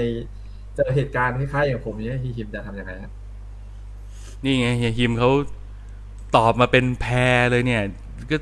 [0.75, 3.11] เจอเหตุการณ์คล้ายๆอย่างผมเนี้ยฮีคิมจะทำยังไงฮะ
[4.43, 5.29] นี่ไงเฮียฮิมเขา
[6.35, 7.05] ตอบมาเป็นแพ
[7.35, 7.83] รเลยเนี่ย
[8.31, 8.37] ก็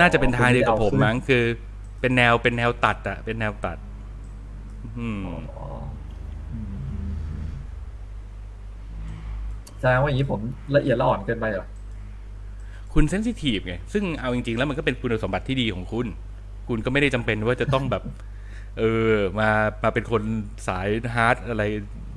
[0.00, 1.44] น่าจะเป็นทางเดียวกับผมมั้งคือ
[2.02, 3.78] เป็นแนวเป็นแนวตัดอะเป็นแนวตัด
[4.98, 5.66] อืมอ๋อ
[6.52, 7.06] อืม
[9.78, 10.40] แสดงว่าอย่างนี้ผม
[10.76, 11.66] ละเอียดละอ่อนเกินไปเหรอ
[12.94, 16.06] คุณ sensit ive ไง ซึ่งเอาจริง ๆ แล้วมันก็เป็นคุณสมบัติที่ดีของคุณ
[16.68, 18.02] คุณก็ไม่ได้จำเป็นว่าจะต้องแบบ
[18.78, 19.50] เออ มา
[19.82, 20.22] มาเป็นคน
[20.68, 21.62] สาย hard อะไร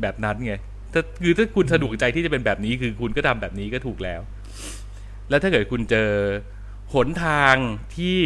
[0.02, 0.56] แบบนั้นไง
[0.94, 4.22] ถ้าคือถ้าคุณสะดวกใจที่จะเป็นแบบนี้ คือคุณก็ทำแบบนี้ก็ถูกแล้ว
[5.30, 6.10] แล้วถ้าเกิดคุณเจอ
[6.94, 7.56] หนทาง
[7.98, 8.20] ที่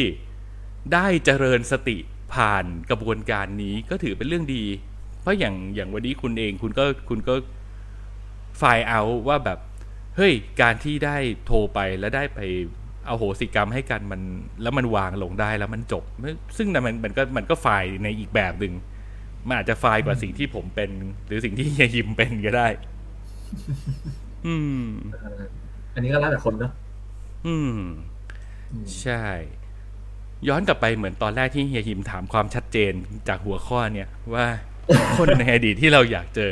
[0.94, 1.98] ได้เจริญสติ
[2.34, 4.64] ผ่านกระบวนการนี้ก็ถือเป็นเรื่องดี
[5.22, 7.34] เพราะอย่างอย่างวันนี้คุณเองคุณก็คุณก็
[8.58, 9.60] ไฟล์เอาว่าแบบ
[10.16, 12.40] เฮ้ยการที่ได้โทรไปแล้วได้ไป
[13.06, 14.22] เอาโหสิกรรมให้กันมัน
[14.62, 16.04] แล้วมันวางลงได้แล้วมันจบ
[16.58, 18.74] ซึ่งมันมันก็มันก็ไฟล์ในอีกแบบหนึ่ง
[19.48, 20.90] มันอาจจะไฟล์กว่าสิ่งที่ผมเป็น
[21.28, 22.68] หรือสิ่งที่เฮียยิมเป็นก็ได้
[24.48, 25.42] อืมเออ
[25.94, 26.72] อันนี้ก็แล้วแต่คนเนอะ
[27.48, 27.80] อืม
[28.72, 29.24] อืม ใช่
[30.48, 32.94] ย้อนกลับไปเหมือนตอนแรกที่เฮียฮิมถามความชัดเจน
[33.28, 34.46] จากหัวข้อเนี่ยว่า
[35.18, 36.52] คนในอดีตที่เราอยากเจอ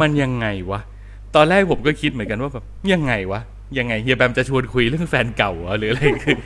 [0.00, 0.80] มันยังไงวะ
[1.36, 3.40] ตอนแรกผมก็คิดเหมือนกันว่าแบบยังไงวะ
[3.78, 6.36] ยังไงเฮียแบมจะชวนคุยเรื่องแฟนเก่าเหรอหรืออะไรคือ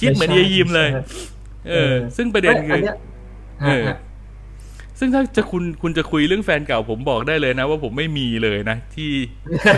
[0.00, 0.90] คิดเหมือนเฮียยิมเลย
[1.68, 2.96] เออ ซึ่งประเด็นคือเนี้ย
[3.62, 3.98] เออฮะฮะ
[4.98, 9.10] ซึ่งถ้าจะคุณคุณจะคุยเรื่องแฟนเก่า ผมบอกได้เลยนะ ว่าผมไม่มีเลยนะ ที่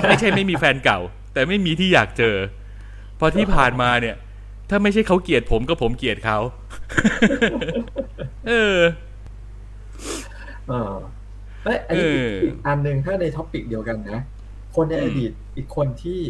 [0.08, 1.00] ไม่ใช่ไม่มีแฟนเก่า
[1.32, 2.36] แต่ไม่มีที่อยากเจอ
[3.16, 4.16] เพราะที่ผ่านมาเนี่ย
[4.70, 6.38] ถ้าไม่ใช่เขาเกลียดผมก็ผมเกลียดเขา
[8.48, 8.78] เออ
[10.68, 10.94] เออ
[11.64, 14.20] เอ้ยอันนี้เอออีอีกอันหนึ่งถ้าใน topic เดียวกันนะ
[14.74, 16.20] คนในอืมอดีตอีกคนที่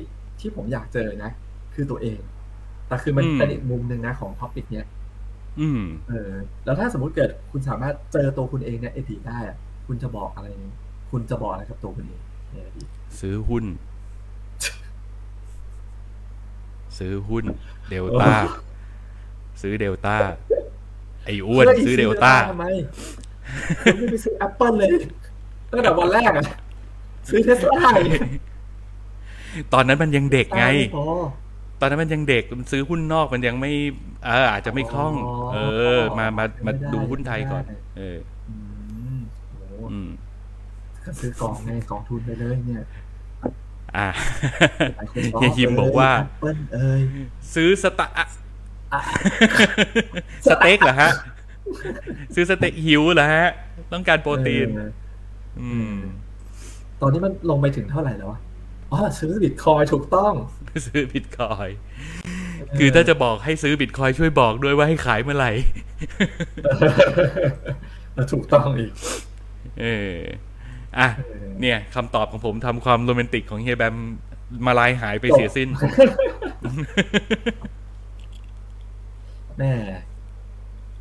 [0.40, 1.30] ที่ผมอยากเจอนะ
[1.74, 2.20] คือตัวเอง
[2.88, 4.86] แต่คือมันอืมเป็นอีกมุมหนึ่งนะของ topic เนี้ย
[5.58, 6.32] อืม เออ
[6.64, 10.48] แล้วถ้าสมมุติเกิดคุณสามารถเจอตัวคุณเองในอดีตได้อะคุณจะบอกอะไร
[11.10, 13.64] คุณจะบอกอะไรกับตัวคุณเองในอดีตซื้อหุ้น
[16.98, 17.44] ซื้อหุ้น
[17.90, 18.32] เดลต้า
[19.62, 20.16] ซื้อเดลต้า
[21.24, 22.66] ไอ้อ้วนเฮ้ยซื้อเดลต้าทำไม
[23.82, 24.88] คุณไม่ไปซื้อแอปเปิลเลย
[25.72, 26.44] ตั้งแต่วันแรกอะ
[27.28, 27.80] ซื้อเทสลา
[29.72, 30.64] ตอนนั้นมันยังเด็กไง
[30.96, 31.06] พอ
[31.80, 33.72] ตอนนั้นมันยังเด็กมันซื้อหุ้นนอกมันยังไม่
[34.24, 35.58] เอออาจจะไม่คล่องอ๋อเอ
[35.98, 38.54] อ มามามาไม่ได้ดูหุ้นไทยก่อนไม่ได้เอออื
[39.18, 39.20] ม
[39.52, 40.08] โหอืม
[41.04, 42.82] ก็ซื้อกองไงกองทุนไปเลยเนี่ย
[43.96, 44.08] อ่า
[44.96, 47.02] หลายคนเฮียยิมบอกว่าแอปเปิลเอ้ย
[47.54, 48.26] ซื้อสตะอะ
[48.92, 49.00] อะ
[50.46, 51.10] สเต็กเหรอฮะ
[52.34, 53.48] ซื้อสเต็กหิวเหรอฮะ
[53.92, 54.90] ต้องการโปรตีนเออ
[55.60, 55.94] อืม
[57.00, 58.38] ตอนนี้มันลงไปถึงเท่าไหร่แล้ววะ
[58.92, 60.32] อ๋อซื้อบิตคอยน์ถูกต้อง
[60.86, 61.76] ซื้อบิตคอยน์
[62.78, 65.52] คือถ้าจะบอกให้ซื้อบิตคอยน์ช่วยบอกด้วยว่าให้ขายเมื่อไหร่
[68.14, 68.92] แล้วถูกต้องอีก
[69.80, 70.16] เออ
[70.98, 73.96] อะเออเนี่ยคำตอบของผมทำความโรแมนติกของเฮียแบม
[74.66, 75.68] มาลายหายไปเสียสิ้น
[79.58, 79.72] แม่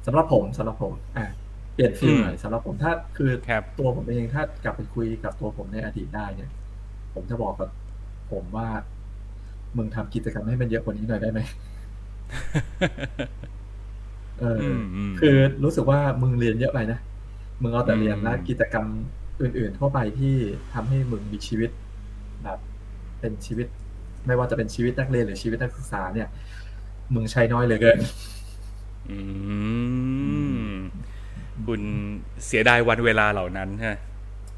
[0.05, 1.25] สำหรับผมสำหรับผม อะ
[1.73, 6.51] เปลี่ยนฟิลอืมหน่อยสำหรับผมถ้าคือครับตัวผมเองถ้ากลับไปคุยกับตัวผมในอดีตได้เนี่ย
[7.13, 7.69] ผมจะบอกกับ
[8.31, 8.67] ผมว่า
[9.77, 11.39] มึงทำกิจกรรมให้มันเยอะกว่านี้หน่อยได้ไหม
[14.39, 16.99] เอออมอืมคือรู้สึกว่ามึงเรียนเยอะไปนะ
[17.61, 18.85] มึงเอาแต่เรียนอืมแล้วกิจกรรม
[19.41, 20.35] อื่น ๆ ทั่วไปที่
[20.73, 21.69] ทำให้มึงมีชีวิต
[22.43, 22.59] แบบ
[23.19, 23.67] เป็นชีวิต
[24.25, 26.27] ไม่ว่าจะเป็นชีวิตนักเรียนหรือชีวิตนักศึกษาเนี่ย
[27.13, 27.99] มึงใช้น้อยเหลือเกิน
[29.09, 29.17] อื
[30.69, 30.71] ม
[31.65, 31.81] คุณ
[32.45, 33.95] เสียดายวันเวลาเหล่านั้นฮะ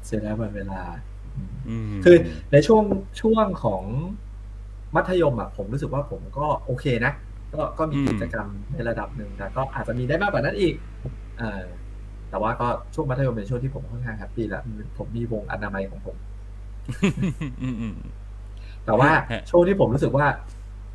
[0.06, 0.80] เสียแล้ววันเวลา
[1.68, 2.16] อืมคือ
[2.52, 2.84] ในช่วง
[3.20, 3.82] ช่วงของ
[4.94, 7.12] มัธยมอะผมรู้สึกว่าผมก็โอเคนะ
[7.54, 10.74] ก็ก็มีอืมกิจกรรมในระดับหนึ่งแต่ก็อาจจะมีได้มากกว่านั้นอีก
[11.38, 11.64] เออ
[12.30, 14.62] แต่ว่าก็ช่วงมัธยมเป็นช่วงที่ผมค่อนข้างแฮปปี้แล้ว
[14.98, 16.16] ผมมีวงอนามัยของผม
[17.62, 17.94] อืมอืม
[18.84, 20.26] แต่ว่าฮะช่วงที่ผมรู้สึกว่า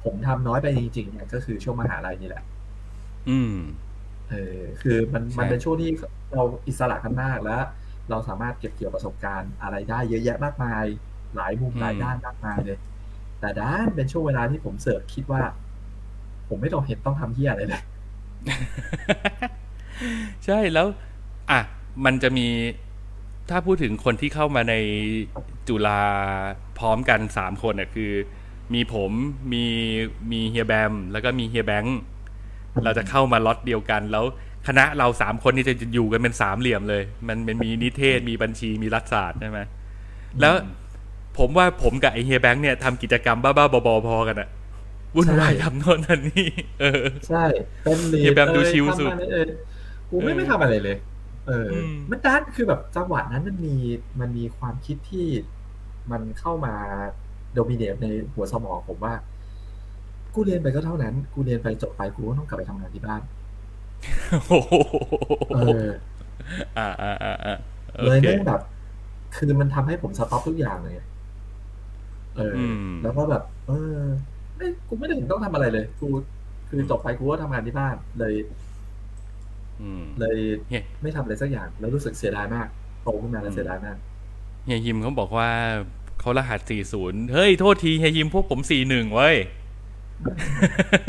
[0.04, 2.44] ผมทำน้อยไปจริงๆเนี่ยก็คือช่วงมหาลัยนี่แหละ
[3.30, 3.56] อืม
[4.30, 5.92] เออ คือมันใช่มันเป็นช่วงที่
[6.34, 7.64] เราอิสระกันมากแล้ว
[8.10, 10.86] เราสามารถเก็บเกี่ยวประสบการณ์อะไรได้เยอะแยะมากมาย
[11.36, 12.78] หลายมุมหลายด้านมากมายเลย
[13.40, 15.42] แต่ด้านเป็นช่วงเวลาที่ผมเสิร์ฟคิดว่า
[16.50, 17.84] ผมไม่ต้องเห็นต้องทำเหี้ยอะไรเลย
[20.46, 20.88] ใช่แล้ว
[21.52, 21.60] อะ
[22.06, 22.48] มันจะมี
[23.50, 24.76] ถ้าพูดถึงคนที่เข้ามาใน
[25.68, 26.02] จุฬา
[26.80, 28.12] พร้อมกันสามคนอะคือ
[28.74, 29.12] มีผม
[29.54, 29.66] มี
[30.32, 31.98] มีเฮียแบม แล้วก็มีเฮียแบงค์
[32.84, 34.26] เราจะเข้ามาล็อตเดียวกัน แล้ว
[34.68, 39.60] คณะเราสามคนนี่จะอยู่กันเป็นสามเหลี่ยมเลย มันมันมีนิเทศมีบัญชีมีรัฐศาสตร์ใช่ไหม
[40.42, 40.56] แล้ว
[41.38, 44.50] ผมว่าผมกับไอเฮียแบงค์เนี่ยทำกิจกรรมบ้าๆบอๆพอกันอะ
[45.16, 46.50] วุ่นวายใช่ทำโน่นนั่นนี่
[46.82, 47.46] เออ ใช่
[47.84, 49.48] เป็นลีเฮียแบมดูชิลสุดทำอะไรเอ่ย
[50.10, 50.98] กูไม่เออไม่ทำอะไรเลย
[51.48, 53.76] เอออมมันด้านคือแบบจังหวะนั้นมันมี
[54.20, 55.28] มันมีความคิดที่
[56.12, 56.76] มันเข้ามา
[57.54, 59.14] dominate ในหัวสมองผมว่า
[60.34, 63.22] กูเรียนไปก็เท่านั้น กูเรียนไปจบไปกูก็ต้องกลับไปทำงานที่บ้าน
[64.48, 64.74] โอ้โห
[65.54, 65.86] เออ
[66.78, 67.58] อ่าอ่าอ่าอ่า
[67.96, 68.62] โอเคเลยแม่งแบบ
[69.36, 70.96] คือมันทำให้ผม stop ทุกอย่างเลย
[72.38, 74.00] เอออมแล้วก็แบบ เออ
[74.56, 76.08] ไม่กูไม่ได้เห็นต้องทำอะไรเลย กู
[76.70, 78.65] คือจบไปกูก็ทำงานที่บ้านเลยอืม
[80.20, 80.38] เลย
[80.70, 82.68] เฮียไม่ทำอะไรสักอย่าง แล้วรู้สึกเสียดายมาก
[83.04, 83.98] โตขึ้นมาแล้วเสียดายมาก
[84.66, 85.50] เฮียยิมเขาบอกว่า
[86.20, 86.60] เขารหัส
[86.98, 89.36] 40 เฮ้ย โทษทีเฮียยิมพวกผม 41 เว้ย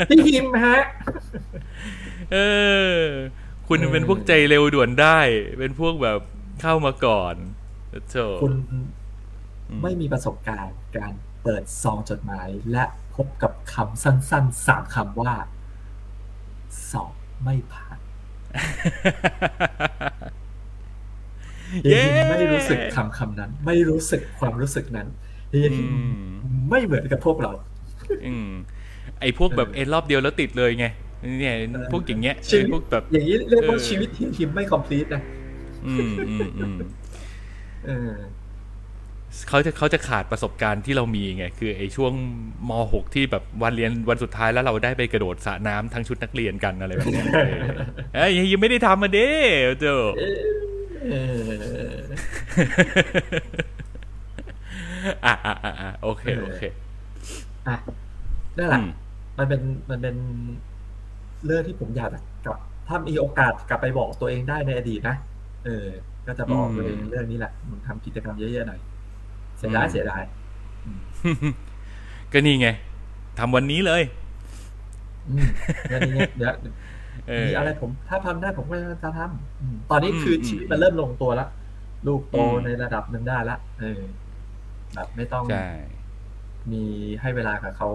[0.09, 0.79] พี่ฮิมฮะ
[2.33, 2.37] เอ
[2.93, 2.97] อ
[3.67, 5.19] คุณเออเป็นพวกใจเร็วด่วนได้
[5.59, 6.19] เป็นพวกแบบ
[6.61, 7.35] เข้ามาก่อน
[8.09, 8.87] โธ่คุณอืม
[9.83, 12.83] ไม่มีประสบการณ์การเปิดซองจดหมาย และ
[13.15, 15.33] พบกับคำสั้นๆสามคำว่า
[16.91, 17.86] สอบไม่ผ่าน
[21.83, 25.07] เฮียฮิมไม่รู้สึกคำคำนั้น ไม่รู้สึกความรู้สึกนั้น
[25.51, 27.51] เฮียฮิมอืมไม่เหมือนกับพวกเรา
[28.27, 28.49] อืม
[29.21, 30.85] ไอ้พวกแบบเออเอ็นรอบเดียวแล้วติดเลยไง
[31.39, 31.53] เนี่ย
[31.91, 35.21] พวกอย่างเงี้ยชีวิตไอ้พวกแบบอย่างนี้เรียกว่าเออชีวิตเฮียฮิมไม่คอมพลีทนะ
[35.87, 38.11] ออืมอืมอืม
[39.27, 42.13] เออเขาจะเขาจะขาดประสบการณ์ที่เรามีไงคือไอ้ช่วง
[42.69, 47.53] ม .6 ที่แบบวันเรียนวันสุดท้ายแล้วเราได้ไปกระโดดสระน้ำทั้งชุดนักเรียนกันอะไรแบบเนี้ยเออ
[48.15, 49.29] เอ้ยยังไม่ได้ทำมาเด้
[49.79, 49.97] เจ้า
[51.11, 51.47] เออ
[55.25, 56.61] อะอะอะอะโอเคโอเค
[57.67, 57.75] อะ
[58.57, 58.89] นั่นแหละอืม
[59.37, 60.15] มันเป็นมันเป็น
[61.45, 62.09] เรื่องที่ผมอยาก
[62.45, 65.15] กลับ ถ้ามีโอกาสกลับไปบอกตัวเองได้ในอดีตนะ
[65.65, 65.87] เออ
[66.27, 68.79] ก็จะบอกตัวเองเรื่องนี้แหละมึงทำกิจกรรมเยอะๆหน่อย
[69.57, 70.21] เสียดายเสียดาย
[72.31, 72.67] ก็นี่ไง
[73.39, 74.03] ทำวันนี้เลย
[75.29, 75.47] อืม
[75.89, 76.53] เรื่องนี้เนี่ยเดี๋ยว
[77.27, 81.49] เออมีอะไรผม ถ้าทำได้ผมก็จะทำอืมตอนนี้คืออมชีวิตมันเริ่มลงตัวแล้ว
[82.07, 84.01] ลูกโตอืมในระดับหนึ่งได้ละเออ
[84.93, 85.69] แบบไม่ต้องใช่
[86.71, 86.83] มี
[87.21, 87.89] ให้เวลากับเขา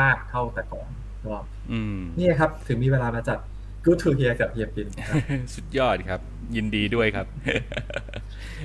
[0.00, 0.88] มากเท่าแต่ก่อน
[1.26, 1.36] ก็
[1.72, 3.38] อืมนี่ครับ ถึงมีเวลามาจัด
[3.86, 4.88] Good to Hear กับเฮียปิน
[5.54, 6.20] สุดยอดครับ
[6.56, 7.26] ยินดีด้วยครับ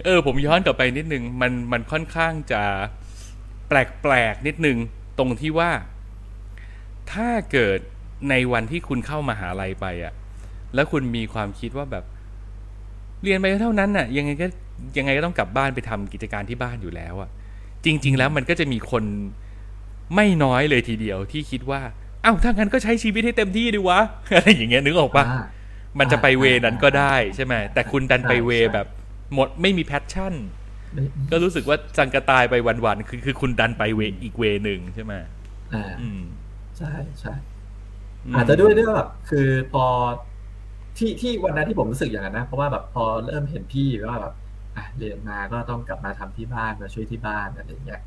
[0.05, 2.61] เออ ผมย้อนกลับไปนิดนึง มันมันค่อนข้างจะ
[3.67, 4.77] แปลกๆนิดนึง
[5.17, 5.71] ตรงที่ว่า
[7.11, 7.79] ถ้าเกิด
[8.29, 10.13] ในวันที่คุณเข้ามาหาลัยไปอะ่ะ
[10.75, 12.05] แล้วคุณมีความคิดว่าแบบ
[13.23, 14.47] เรียนไปเท่านั้นน่ะ ยังไงก็
[14.97, 17.29] ยังไงก็ต้องกลับบ้านไปทำกิจการที่บ้านอยู่แล้วอะ่ะ
[17.85, 19.03] จริง ๆ แล้วมันก็จะมีคน
[20.15, 21.81] ไม่น้อยเลยทีเดียวที่คิดว่า
[22.25, 23.99] อ้าถ้างั้นก็ใช้ชีวิตให้เต็มที่ดีวะ
[24.35, 25.41] อะไรอย่างเงี้ยนึกออกปะอ่า
[25.99, 28.87] มันจะไปเวนั้นก็ได้ใช่ไหมแต่คุณดันไปเวใช่แบบ
[29.33, 30.33] หมดไม่มีแพชชั่น
[30.93, 32.55] ไม่ก็รู้สึกว่าสังกะตายไป
[32.85, 35.13] วันๆคือคือคุณดันไปเวอีกเวหนึ่งใช่ไหม
[35.73, 36.21] อ่าอืม
[36.77, 37.33] ใช่ใช่
[38.25, 39.85] มอาจจะด้วยด้วยแบบคือพอ
[40.97, 44.33] ที่ที่วันนั้นที่ผมรู้สึกอย่างนั้นนะเพราะว่าแบบพอเริ่มเห็นพี่ว่าแบบ
[44.75, 48.01] อะเรียนมาก็ต้องกลับมาทำที่บ้านมาช่วยที่บ้านอะไรอย่างเงี้ย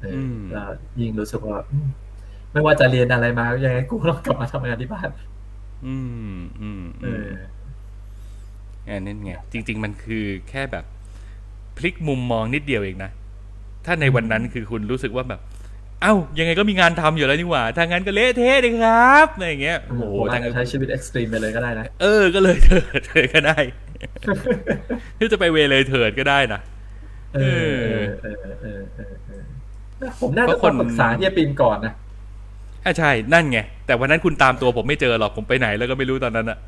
[0.00, 0.60] เอออมก็
[1.00, 1.88] ยิ่งรู้สึกว่าอืม
[2.52, 5.08] ไม่ว่าจะเรียนอะไรมายังไงกูต้องกลับมาทำงานที่บ้าน
[5.86, 5.94] อื
[6.32, 7.30] มอืมเออืมอ
[8.88, 10.84] อันนั้นไงจริง ๆ มันคือแค่แบบ
[11.76, 13.10] พลิกมุมมองนิดเดียวเองนะ
[13.84, 15.40] ถ้าในวันนั้นคือคุณรู้สึกว่าแบบ
[16.02, 23.58] เอ้า ยังไงก็มีงานทำอยู่แล้วนี่หว่าถ้างั้นก็เละเทะเลยครับอะไรอย่างเงี้ยโอ้โอ้โหโหอาทาจงจะใช้ชีวิตเอ็กซ์ตรีมไปเลยก็ได้นะ เออ ก็เลยเถิดเลยก็ได้
[25.18, 26.60] ที่จะไปเวเลยเถิดก็ได้นะ
[27.34, 27.44] เออเอ
[27.98, 29.14] อเออเออเออ
[29.96, 31.92] เออผมน่าเพจะราะคคนนปรึกษาเฮียปินก่อนนะ
[32.86, 36.58] อะใช่ นั่นไง แต่วันนั้นคุณตามตัวผมไม่เจอหรอก ผมไปไหนแล้วก็ไม่รู้ตอนนั้นอะ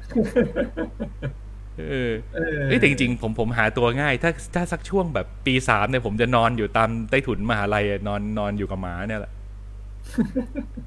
[1.79, 9.33] เออเออเอ้ยแต่จริงๆผมผมหาตัวง่าย ถ้าถ้าสักช่วงแบบปีสามเนี่ยผมจะนอนอยู่ตามใต้ถุนมหาลัยอะนอนนอนอยู่กับหมาเนี่ยแหละ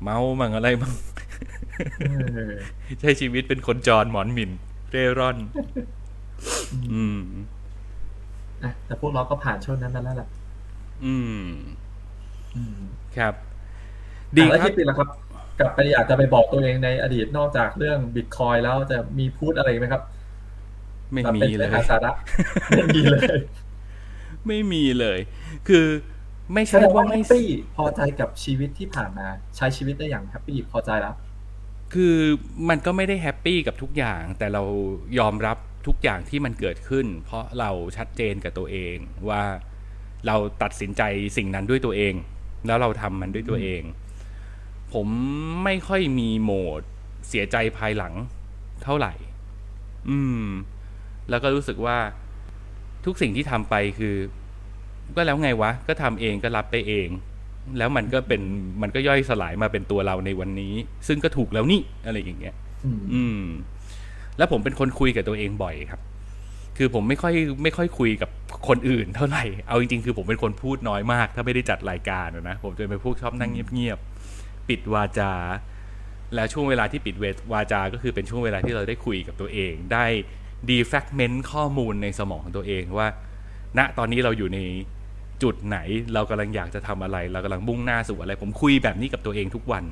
[0.03, 0.93] เมามั่งอะไรมั่ง
[1.99, 2.13] เอ
[2.49, 2.51] อ
[2.99, 4.51] ใช้ชีวิตเป็นคนจรหมอนหมิน
[4.91, 5.37] เร่ร่อน
[6.91, 7.21] อืม
[8.63, 10.29] อะแต่พวกเราก็ผ่านช่วงนั้นมาแล้วแหละ
[11.05, 11.47] อืม
[12.55, 12.79] อืม
[13.17, 13.33] ครับ
[14.37, 15.09] ดีอะแล้วครับที่ปินล่ะครับ
[15.59, 20.01] กลับไปอยากจะไปบอกตัวเองในอดีตนอกจากเรื่องบิตคอยแล้วจะมีพูดอะไรไหมครับ
[21.11, 22.11] ไม่แบบมีเป็นเลเนื้อยหาสาระ
[22.75, 23.21] ไม่มีเลย
[24.47, 25.19] ไม่มีเลย
[25.67, 25.85] คือ
[26.53, 31.15] ไม่แสใช่ดงว่าว่าแฮไม่ปปี้พอใจกับชีวิตที่ผ่านมา ใช้ชีวิตได้อย่างแฮปปี้พอใจแล้ว
[31.93, 32.15] คือ
[32.69, 34.63] มันก็ไม่ได้แฮปปี้กับทุกอย่าง แต่เรา
[35.19, 38.95] ยอมรับทุกอย่างที่มันเกิดขึ้น เพราะเราชัดเจนกับตัวเอง
[39.29, 39.43] ว่า
[40.27, 41.01] เราตัดสินใจ
[41.37, 42.13] สิ่งนั้นด้วยตัวเอง
[42.67, 43.81] แล้วเราทำมันด้วยตัวเอง
[44.93, 45.07] ผม
[45.63, 46.81] ไม่ค่อยมีโหมด
[47.27, 48.13] เสียใจภายหลัง
[48.83, 49.13] เท่าไหร่
[50.09, 50.45] อืม
[51.29, 51.97] แล้วก็รู้สึกว่า
[53.05, 54.15] ทุกสิ่งที่ทำไปคือ
[55.15, 57.07] ก็แล้วไงวะ ก็ทำเองก็รับไปเอง
[57.77, 58.41] แล้วมันก็เป็น
[58.81, 60.73] มันก็ย่อยสลายมาเป็นตัวเราในวันนี้
[61.07, 63.43] ซึ่งก็ถูกแล้วนี่อะไรอย่างเงี้ย อืมอืม
[64.37, 66.01] แล้วผมเป็นคนคุยกับตัวเองบ่อยครับ
[66.77, 68.29] คือผมไม่ค่อยไม่ค่อยคุยกับ
[68.67, 74.10] คนอื่นเท่าไหร่ เอาจริงๆ คือผมเป็นคนพูดน้อยมาก ถ้าไม่ได้จัดรายการอะนะ ผมจะเป็นพวกชอบนั่งเงียบๆ
[74.71, 75.33] ปิดวาจา
[76.35, 80.05] แล้วช่วงเวลาที่ปิดเวทวาจา ก็คือเป็นช่วงเวลาที่เราได้คุยกับตัวเอง ได้
[80.69, 83.07] ดีแฟกเมนต์ข้อมูลในสมองของตัวเองว่า
[83.77, 84.59] ณตอนนี้เราอยู่ใน
[85.43, 85.77] จุดไหน
[86.13, 89.85] เรากำลังอยากจะทำอะไร เรากำลังมุ่งหน้าสู่อะไร ผมคุยแบบนี้กับตัวเองทุกวัน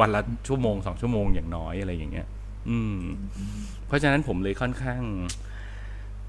[0.00, 2.26] วันละชั่วโมงสองชั่วโมงอย่างน้อยอะไรอย่างเงี้ย
[2.68, 3.00] อืม
[3.86, 5.00] เพราะฉะนั้นผมเลยค่อนข้าง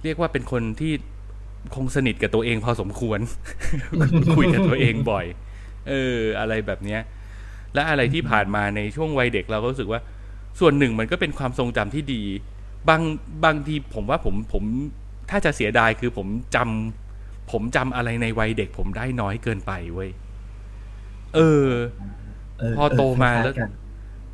[0.03, 0.93] เรียกว่าเป็นคนที่
[1.75, 3.19] คงสนิทกับตัวเองพอสมควร
[4.37, 5.25] คุยกับตัวเองบ่อย
[5.89, 7.01] เออ อะไรแบบเนี้ย
[7.73, 10.01] และอะไรที่ผ่านมาในช่วงวัยเด็กเราก็รู้สึกว่า
[10.59, 12.21] ส่วนหนึ่งมันก็เป็นความทรงจำที่ดี
[12.89, 13.01] บาง
[13.45, 14.63] บางทีผมว่าผมผม
[15.29, 20.09] ถ้าจะเสียดายคือผมจำผมจำอะไรในวัยเด็ก ผมได้น้อยเกินไปเว้ย
[21.35, 21.69] เออ
[22.59, 23.69] เออพอโตมาเออแล้วคล้ยๆกัน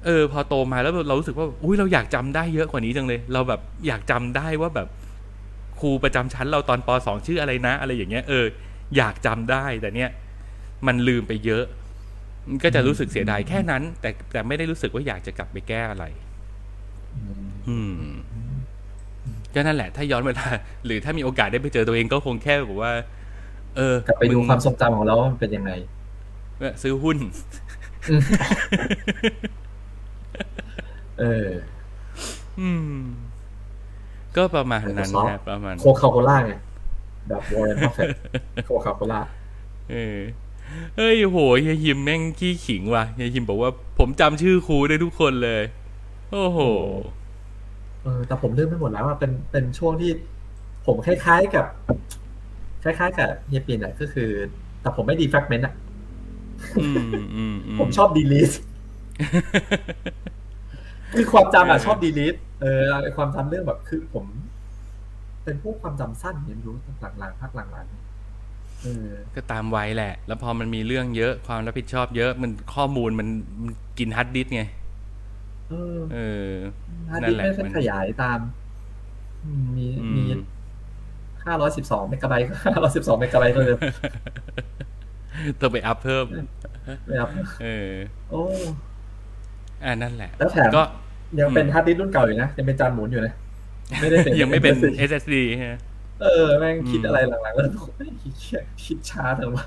[0.05, 4.87] เออ พอโตมาแล้วเรารู้สึกว่าอุ้ยเราอยากจำได้เยอะกว่านี้จังเลย เราแบบอยากจำได้ว่าแบบ
[5.79, 8.45] ครูประจำชั้นเราตอนปสองชื่ออะไรนะ อะไรอย่างเงี้ยเออ
[8.97, 10.09] อยากจำได้แต่เนี้ย
[10.87, 11.84] มันลืมไปเยอะมัน
[12.63, 16.05] ก็จะรู้สึกเสียดายแค่นั้น แต่แต่ไม่ได้รู้สึกว่าอยากจะกลับไปแก้อะไร
[17.67, 18.19] อืมอืม
[19.53, 20.47] ก็นั่นแหละ ถ้าย้อนเวลา
[20.85, 22.91] หรือถ้ามีโอกาสได้ไปเจอตัวเองก็คงแค่แบบว่า
[23.75, 25.71] เออกลับไปดูงความทรงจำของเราว่ามันเป็นยังไง
[26.83, 27.17] ซื้อหุ้น
[31.19, 31.49] เออ
[32.59, 32.99] อืม
[34.35, 36.53] ก็ประมาณนั้น Microsoft นะประมาณ Coca-Cola ไง
[37.29, 38.09] แบบวอร์เรนบัฟเฟต
[38.65, 39.19] Coca-Cola
[39.91, 40.19] เออ
[40.97, 45.63] เฮ้ยโหเฮียยิมแม่งขี้ขิงว่ะเฮียยิมบอกว่าผมจำชื่อครูได้ทุกคนเลย
[46.31, 46.59] โอ้โห
[48.03, 50.11] เออ แต่ผมลืมไปหมดแล้วว่าเป็นเป็นช่วงที่
[50.85, 51.65] ผมคล้ายๆกับ
[52.83, 54.29] คล้ายๆกับเฮียปินอะก็คือ
[54.81, 55.73] แต่ผมไม่ดีแฟกเมนต์อะ
[56.81, 58.51] อืมอืมอืผมชอบดีลิท
[61.17, 64.25] คือความจำอะเออชอบดีลิทเออไอ้ความจำเรื่องแบบคือผม
[65.43, 66.75] เป็นพวกความจำสั้นเนี่ยไม่รู้
[67.19, 68.04] หลังๆภาคหลังๆเออ
[69.35, 73.27] ก็ตามวัยแหละ แล้วพอมันมีเรื่องเยอะความรับผิดชอบเยอะมันข้อมูลมัน
[73.61, 74.61] มันกินฮาร์ดดิสก์ไง
[75.69, 76.51] เออเออ
[77.09, 78.39] ฮาร์ดนั่ดินแหละไม่ค่อยมันขยายตาม
[79.43, 80.25] อืมมีอืมมี
[81.45, 83.77] ห้าร้อยสิบสองเมกะไบต์ห้าร้อยสิบสองเมกะไบต์เลย
[85.59, 86.25] ต้องไป up เพิ่ม
[87.09, 87.29] นะครับ
[87.61, 87.91] เออ
[88.29, 88.41] โอ้
[89.83, 90.81] อ่านั่นแหละ แล้วแถมก็
[91.39, 93.33] ยังเป็นอืมฮาร์ดดิสก์รุ่นเก่าอยู่นะ ยังเป็นจานหมุนอยู่นะ
[93.99, 95.79] ไม่ได้เป็นยังไม่เป็น SSD SSD ฮะ
[96.21, 97.65] เออแม่งคิดอืมอะไรหลังๆแล้ว
[98.21, 98.33] คิด
[98.83, 99.65] คิดช้าจังวะ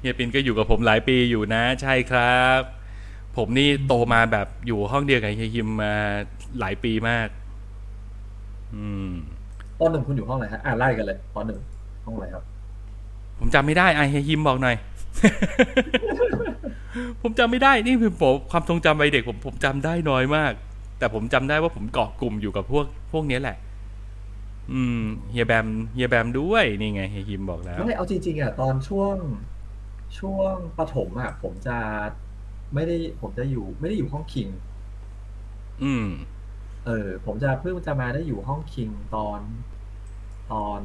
[0.00, 2.60] เฮียปินก็อยู่กับผมหลายปีอยู่นะ ใช่ครับ
[3.36, 5.94] ผมนี่โตมาแบบอยู่ห้องเดียวกับเฮียฮิมมา
[6.60, 7.28] หลายปีมาก
[8.74, 9.10] อืม
[9.80, 11.58] ตอนหนึ่งคุณอยู่ห้องไหนฮะอ่าไล่กันเลยตอนหนึ่ง
[12.06, 12.44] ห้องไหนครับ
[13.38, 14.76] ผมจำไม่ได้ไอะเฮียฮิมบอกหน่อย
[17.22, 20.52] ผมจำไม่ได้นี่คือผมความทรงจำวัยเด็กผมผมจำได้น้อยมาก
[20.98, 23.56] แต่ผมจำได้ว่าผมเกาะกลุ่มอยู่กับพวกพวกเนี้ยแหละ
[24.72, 29.16] อืมเฮียแบมเฮียแบมด้วยนี่ไงเฮียฮิมบอกแล้วไม่เอาจริงๆอะตอนช่วง
[30.18, 31.78] ช่วงประถมอะ ผมจะ
[32.74, 34.48] ไม่ได้ผมจะอยู่ ไม่ได้อยู่ห้องคิง
[35.82, 36.08] อืม
[36.86, 39.40] เออ ผมจะเพิ่งจะมาได้อยู่ห้องคิงตอน
[40.52, 40.80] ตอน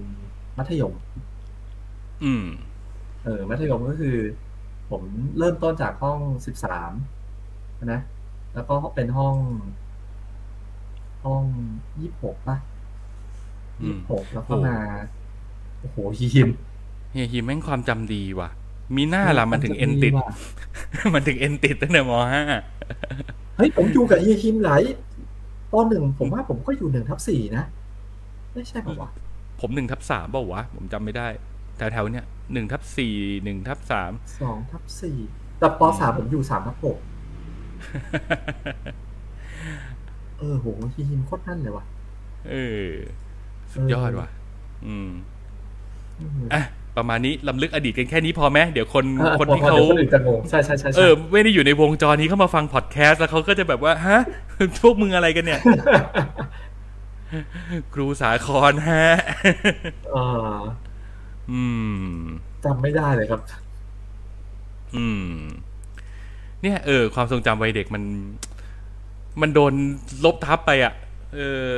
[0.57, 0.93] มัธยม
[2.23, 2.45] อืม
[3.23, 4.17] เออ มัธยมก็คือ
[4.89, 5.01] ผม
[5.37, 6.91] เริ่มต้นจากห้องสิบสาม
[7.85, 8.01] นะ
[8.53, 9.35] แล้วก็เป็นห้อง
[11.25, 11.43] ห้อง
[11.99, 12.74] ยี่สิบหกป่ะอื
[13.83, 14.77] ยี่มสิบหกแล้วก็โอ้มา
[15.79, 16.49] โอ้โหยิม
[17.11, 18.49] เฮียฮิมแม่งความจำดีว่ะ
[18.95, 20.33] มีหน้าล่ะมันถึงเอ็นติดว่ะ
[21.13, 22.43] มันถึงเอ็นติดตั้งแต่มห้า
[23.57, 24.81] เฮ้ยผมอยู่กับเฮียฮิมหลาย
[25.73, 27.63] ตอนหนึ่งผมว่าผมก็อยู่หนึ่งทับสี่นะ
[28.53, 29.09] ไม่ใช่ป่าวะ
[29.61, 31.27] ผมหนึ่งทับสามเปล่าวะผมจำไม่ได้
[31.77, 34.11] แถวๆเนี้ยหนึ่งทับสี่หนึ่งทับสาม
[34.41, 35.17] สองทับสี่
[35.59, 36.97] แต่ปสามผมอยู่สามทับหก
[40.39, 41.85] เออโหเฮียฮิมโคตรนั่นเลยว่ะ
[42.49, 42.55] เอ
[42.87, 42.89] อ
[43.75, 44.27] สุดยอดว่ะ
[44.85, 45.09] อืม
[46.19, 46.61] อืมอะ
[46.97, 54.19] ประมาณนี้ลำลึกอดีตกันแค่นี้พอไหมเดี๋ยวคนอะคนที่พอเขาดี๋ยวคนอื่นจะงงใช่ใช่ใช่เอใช่อไม่ได้อยู่ในวงจรนี้เข้ามาฟังพอดแคสต์แล้วเขาก็จะแบบว่าฮะ
[54.79, 55.61] พวกมึงอะไรกันเนี่ย
[57.93, 59.05] ครูสาครฮะ
[60.11, 60.17] เออ
[61.51, 61.61] อื
[62.19, 62.25] ม
[62.65, 63.41] จำไม่ได้เลยครับ
[64.95, 65.25] อืม
[66.61, 68.03] เนี่ย เออ ความทรงจำวัยเด็กมัน
[69.41, 69.73] มันโดน
[70.25, 71.04] ลบทับไปอะเออ
[71.35, 71.69] เออ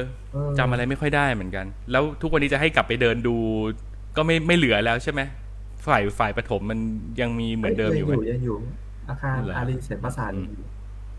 [0.60, 3.36] จำอะไรไม่ค่อยได้เหมือนกัน แล้วทุกวันนี้จะให้กลับไปเดินดู
[4.18, 5.22] ก็ไม่ไม่เหลือแล้วใช่ไหม
[5.88, 6.80] ฝ่ายฝ่ายปฐมมัน
[7.22, 8.56] ยังมีเหมือนเดิมอยู่ไหมยังอยู่ยังอยู่
[9.10, 10.68] อาคารเหรออารีเสนประสาทยังอยู่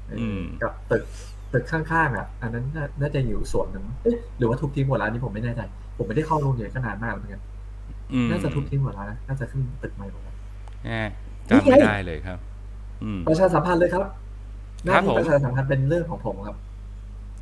[0.07, 1.05] เอออมกับตึก
[1.53, 5.61] ตึกข้างๆอะ อันนั้นน่าน่าจะอยู่ส่วนหนึ่งเอ๊ะหรือว่าทุบทิ้งหมดแล้วอันนี้ผมไม่แน่ใจ
[5.99, 7.43] ผมไม่ได้เข้าโรงเรียนก็นานมากเหมือนกัน
[8.13, 10.35] อืมน่าจะทุบทิ้งหมดแล้วนะน่าจะขึ้นตึกใหม่หมดแล้ว
[10.89, 11.03] อ่า
[11.49, 12.39] จำไม่ได้เลยครับ
[13.03, 14.03] อืมประชาสัมพันธ์เลยครับ
[14.85, 16.57] หครัน้าบที่ผมประชาสัมพันธ์เป็นเรื่องของผมครับ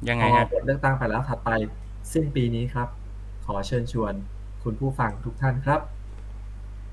[0.08, 1.50] ยังพไงอฮะผลเลือกตั้งไปแล้วถัดไป
[2.12, 2.88] สิ้นปีนี้ครับ
[3.46, 4.12] ขอเชิญชวน
[4.64, 5.80] คุณผู้ฟังทุกท่านครับ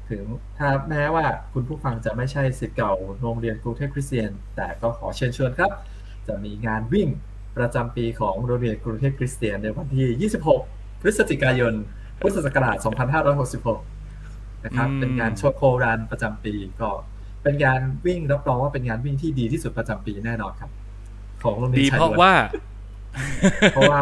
[0.10, 0.24] ถึง
[0.58, 5.72] ถ้าแม้ว่าคุณผู้ฟังจะไม่ใช่ศิษย์เก่าโรงเรียนกรุงเทพคริสเตียน แต่ก็ขอเชิญชวนครับ
[6.28, 7.08] จะมีงานวิ่ง
[7.58, 10.32] ประจำปีของโรงเรียนกรุงเทพคริสเตียนในวันที่
[10.62, 11.74] 26 พฤศจิกายน
[12.22, 12.78] พุทธศักราช
[13.92, 16.90] 2566 นะครับอืมเป็นงานโชว์โครันประจำปีก็
[17.44, 20.72] เป็นงานวิ่งรับรองว่าเป็นงานวิ่งที่ดีที่สุดประจำปีแน่นอนครับ
[21.44, 22.34] ของโรงเรียนดีชายเพราะล้วนว่า
[23.72, 24.00] เพราะว่า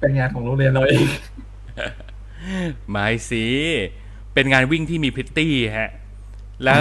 [0.00, 1.04] เป็นงานของโรงเรียนเราเอง
[2.90, 3.44] ไม่สิ
[4.34, 5.90] เป็นงานวิ่งที่มีพริตตี้ฮะ
[6.64, 6.80] แล้ว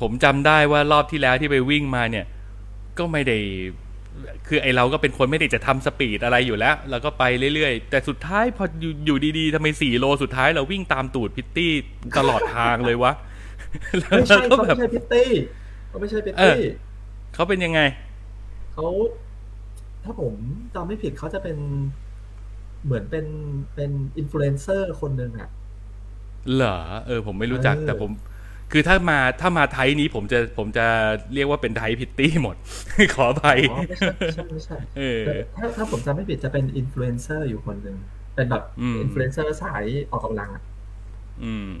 [0.00, 2.26] ผมจำได้ว่ารอบที่แล้วที่ไปวิ่งมาเนี่ย
[2.98, 3.38] ก็ไม่ได้
[4.48, 7.24] คือไอเราก็เป็นคนไม่ได้จะทำสปีดอะไรอยู่แล้วแล้วก็ไป
[7.54, 11.72] เรื่อยๆ แต่สุดท้ายพออยู่อยู่ดีๆทำไมสี่โลสุดท้ายเราวิ่งตามตูดพิตตี้
[12.18, 13.12] ตลอดทางเลยวะ
[13.98, 15.30] แล้วไม่ใช่ก็เขาแบไม่บใช่พิตตี้
[15.88, 16.60] เขาไม่ใช่พิตเอตี้อ
[17.34, 17.80] เขาเป็นยังไง
[18.72, 18.86] เขา
[20.04, 20.34] ถ้าผม
[20.74, 21.56] จำไม่ผิดเขาจะเป็น
[22.84, 23.26] เหมือนเป็น
[23.74, 25.48] เป็นอินฟลูเอนเซอร์คนหนึ่งอะ
[26.54, 26.76] เหรอ
[27.06, 28.10] เออ ผมไม่รู้จักเออแต่ผม
[28.72, 30.86] คือถ้ามาถ้ามาไทยนี้ผมจะผมจะ
[31.34, 32.56] เรียกว่าเป็นไทยพิตตี้หมด
[33.14, 35.22] ขออภัยอ๋อไม่ใช่ไม่ใช่ไม่ใช่เออ
[35.56, 37.96] ถ้าถ้าผมจำไม่ผิดจะเป็นอินฟลูเอนเซอร์อยู่คนหนึ่ง
[38.34, 40.62] เป็นแบบอืมอินฟลูเอนเซอร์สายออกกำลังอะ
[41.42, 41.72] อืม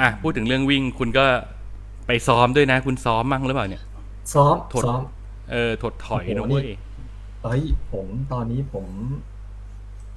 [0.00, 1.24] อะพูดถึงเรื่องวิ่งคุณก็
[2.06, 3.82] ไปซ้อมด้วยนะ คุณซ้อมมั่งหรือเปล่าเนี่ย
[4.32, 5.00] ซ้อมถดซ้อม
[5.52, 6.76] เออถดถอยโอ้นะโหเว้ยนี่
[7.42, 7.62] เอ้ย
[7.92, 8.86] ผมตอนนี้ผม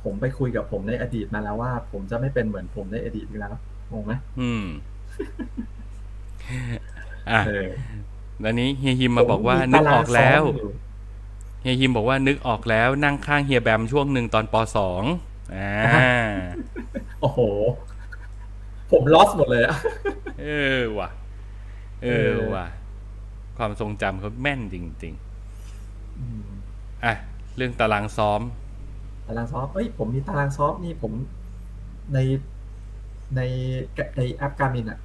[0.03, 3.55] ผมไปคุยกับผมในอดีตมาแล้วว่า ผมจะไม่เป็นเหมือนผมในอดีตอีกแล้ว
[3.91, 4.65] งงไหมอืม
[7.31, 7.67] อะเออ
[8.41, 10.71] แล้วนี้เฮียฮิมมาบอกว่านึกออกแล้วผมมีตารางซ้อมอยู่
[11.61, 15.03] เฮียฮิมบอกว่านึกออกแล้วนั่งข้างเฮียแบมช่วงหนึ่งตอนปสอง
[15.55, 15.73] อ่า
[17.21, 17.39] โอ้โห
[18.91, 19.75] ผมลอสหมดเลยอะ
[20.41, 20.47] เอ
[20.77, 21.09] อว่ะ
[22.03, 22.65] เออว่ะ
[23.57, 25.22] ความทรงจำเขาแม่นจริงอืมๆ
[27.05, 27.13] อะ
[27.57, 28.41] เรื่องตารางซ้อม
[29.27, 31.11] ตารางซ้อมเอ้ยผมมีตารางซ้อมนี่ผม
[32.13, 32.19] ใน
[33.35, 33.41] ใน
[34.17, 34.99] ในแอปการมินอะ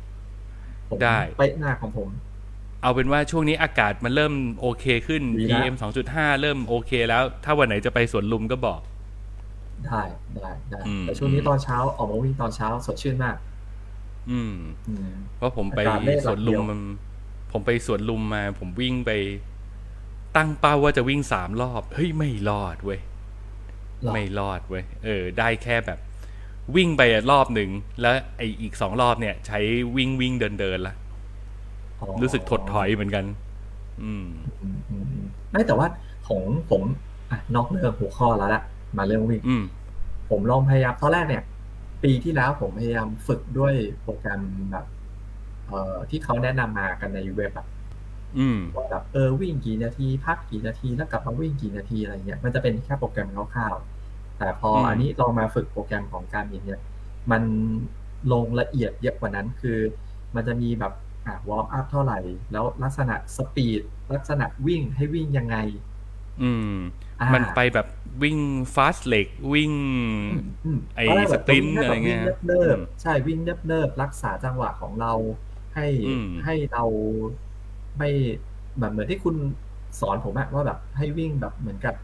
[0.89, 2.09] ผมได้เป๊ะหน้าของผม
[2.83, 5.75] เอาเป็นว่าช่วงนี้อากาศมันเริ่มโอเคขึ้นดีนะ PM
[6.09, 8.81] 2.5เริ่มโอเคแล้ว ถ้าวันไหนจะไปสวนลุมก็บอก
[9.87, 10.01] ได้
[10.37, 13.37] ได้ได้อืมแต่ช่วงนี้ตอนเช้าออกมาวิ่งตอนเช้าสดชื่นมาก
[14.31, 14.55] อืม
[14.89, 16.81] อืมเพราะผมไปอากาศไม่สวนลุมหลับเดียวมัน
[17.53, 19.11] ผมไปสวนลุมมา ผมวิ่งไป
[20.39, 23.01] ตั้งเป้าว่าจะวิ่งสามรอบ เฮ้ยไม่รอดเว้ย
[24.03, 25.99] หรอไม่รอดเว้ย เออ ได้แค่แบบ
[26.77, 27.71] วิ่งไปรอบหนึ่ง
[28.01, 29.59] แล้วไออีกสองรอบเนี่ย ใช้
[29.97, 30.95] วิ่งวิ่งเดินเดินละ
[32.01, 33.25] อ๋อรู้สึกถดถอยเหมือนกัน
[34.03, 34.27] อืม
[34.63, 35.87] อืมอืมอืมไม่แต่ว่า
[36.29, 36.83] ของผม
[37.31, 38.63] อะนอกเรื่องหัวข้อแล้วละ
[38.99, 39.65] มาเรื่องวิ่งอืม
[40.31, 41.43] ผมลองพยายามตอนแรกเนี่ย
[42.05, 44.87] ปีที่แล้วผมพยายามฝึกด้วยโปรแกรมแบบ
[45.67, 47.78] เอ่อที่เขาแนะนำมากันในเว็บอะอืม
[48.77, 56.81] ว่าแบบเออวิ่งกี่นาทีพักกี่นาทีแล้วกลับมาวิ่งกี่นาทีอะไรเงี้ยมันจะเป็นแค่โปรแกรมคร่าวๆแต่พออมอันนี้ลองมาฝึกโปรแกรมของ Garmin เนี่ย
[57.31, 57.43] มัน
[58.33, 59.79] ลงละเอียดเยอะกว่านั้นคือ
[60.35, 60.93] มันจะมีแบบ
[61.27, 62.19] อ่า warm up เท่าไหร่
[62.53, 63.83] แล้วลักษณะ speed
[64.15, 65.57] ลักษณะวิ่งให้วิ่งยังไง
[66.43, 66.75] อืม
[67.21, 67.87] อ่ามันไปแบบ
[68.23, 68.39] วิ่ง
[68.75, 69.73] ฟาสเ e กวิ่ง
[70.65, 75.13] อืมไอ้ตนแกแบบสปรินต์วิ่งอะไรเงี้ยวิ่เนิบอืมๆใช่วิ่งเนิบๆรักษาจังหวะของเรา
[75.75, 76.85] ให้อืมให้เรา
[77.99, 78.11] ไม่
[78.79, 79.37] แบบเหมือนที่คุณ
[80.01, 81.95] สอนผมอะว่าแบบให้วิ่งแบบเหมือนกับ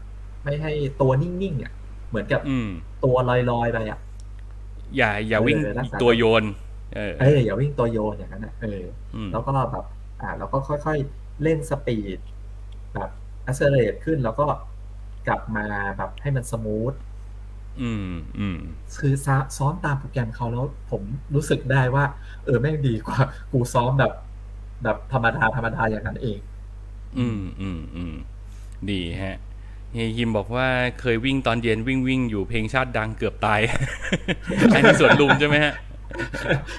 [0.43, 0.71] ไม่ให้
[1.01, 1.73] ตัวนิ่งๆเนี่ย
[2.09, 2.69] เหมือนกับอืม
[3.03, 3.99] ตัวลอยๆไปอะ
[4.97, 6.43] อย่า อย่าวิ่งเออรักษาตัวโยน
[6.95, 8.83] เออเอออย่าวิ่งตัวโยนอย่างนั้นนะเออ
[9.15, 9.85] อืมแล้วก็แบบ
[10.21, 12.19] อ่าเราก็ค่อยๆเล่น speed
[12.93, 13.09] แบบ
[13.45, 14.45] accelerate ขึ้นแล้วก็
[15.27, 15.65] กลับมา
[15.97, 16.93] แบบให้มัน smooth
[17.81, 18.59] อืมอืม
[18.99, 21.01] คือซาซ้อมตามโปรแกรมเขาแล้วผม
[21.35, 22.05] รู้สึกได้ว่า
[22.45, 23.19] เออแม่งดีกว่า
[23.51, 24.11] กูซ้อมแบบ
[24.85, 26.37] แบบธรรมดาธรรมดาอย่างนั้นเอง
[27.17, 28.13] อืมอืมอืม
[28.91, 29.37] ดีฮะ
[29.93, 30.67] เฮียยิมบอกว่า
[31.01, 33.59] เคยวิ่งตอนเย็นวิ่งวิ่งอยู่เพลงชาติดังเกือบตาย
[34.73, 35.73] อันนี้สวนลุมใช่ไหมฮะ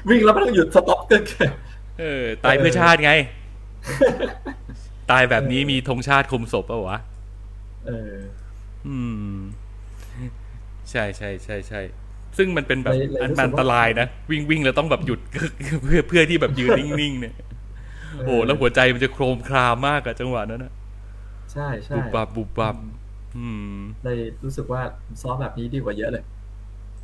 [0.08, 1.46] วิ่งแล้วไม่ต้องหยุดสต็อปเกินแค่
[2.00, 3.12] เออ ตายเพื่อชาติไง
[5.10, 6.98] ตายแบบนี้มีธงชาติคุมศพปะวะ
[7.86, 8.14] เออ
[8.88, 8.98] อื
[9.36, 9.38] ม
[10.90, 11.80] ใช่ใช่ใช่ใช่
[12.36, 15.20] ซึ่งมันเป็นแบบเลยเลยอันรู้สึกว่าอันตรายนะ วิ่งวิ่งแล้วต้องแบบหยุด
[15.84, 17.34] เพื่อเพื่อที่แบบยืนนิ่งๆเนี่ย
[18.16, 20.72] โอ้โหแล้วหัวใจมันจะโครมครามมากอะจังหวะนั้นนะ
[21.52, 22.76] ใช่ใช่บุบบับบุบบับ
[23.36, 23.46] อื
[23.76, 24.80] มเลยรู้สึกว่า
[25.22, 26.24] ซ้อมแบบนี้ดีกว่าเยอะเลย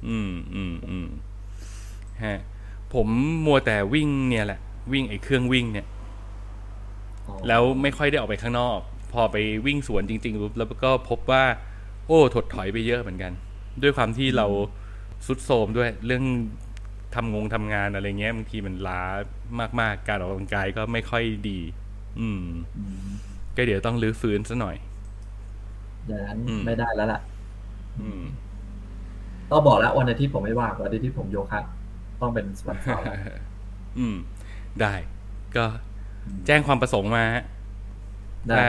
[0.08, 1.08] อืมอืมอืม
[2.24, 2.38] ฮะ
[2.94, 3.06] ผม
[3.46, 4.60] มัวแต่วิ่งเนี่ยแหละ
[4.92, 5.86] วิ่งไอ้เครื่องวิ่งเนี่ย
[7.28, 8.78] อ๋อแล้วไม่ค่อยได้ออกไปข้างนอก
[9.12, 9.36] พอไป
[9.66, 11.44] วิ่งสวนจริงๆปุ๊บแล้วก็พบว่า
[12.06, 13.32] โอ้ ถดถอยไปเยอะเหมือนกัน
[13.82, 14.46] ด้วยความที่เรา
[15.26, 16.24] สุดโทรมด้วยเรื่อง
[17.14, 19.02] ทำงงทำงานอะไรเงี้ยบางทีมันล้า
[19.80, 21.60] มากๆ การออกกำลังกายก็ไม่ค่อยดี
[22.20, 22.42] อืม
[22.78, 23.10] อืม
[23.56, 24.76] ก็เดี๋ยวต้องรื้อฟื้นซะหน่อย
[26.08, 27.20] อย่างนั้นอืมไม่ได้แล้วล่ะ
[28.00, 28.22] อืม
[29.50, 31.60] ต้องบอกแล้ววันอาทิตย์ผมไม่ว่างวันอาทิตย์ผมโยคะ
[32.20, 33.04] ต้องเป็นวันเสาร์
[33.98, 34.16] อืม
[34.80, 34.94] ได้
[35.56, 35.64] ก็
[36.46, 37.44] แจ้งความประสงค์มาฮะ
[38.48, 38.66] ได้ถ้า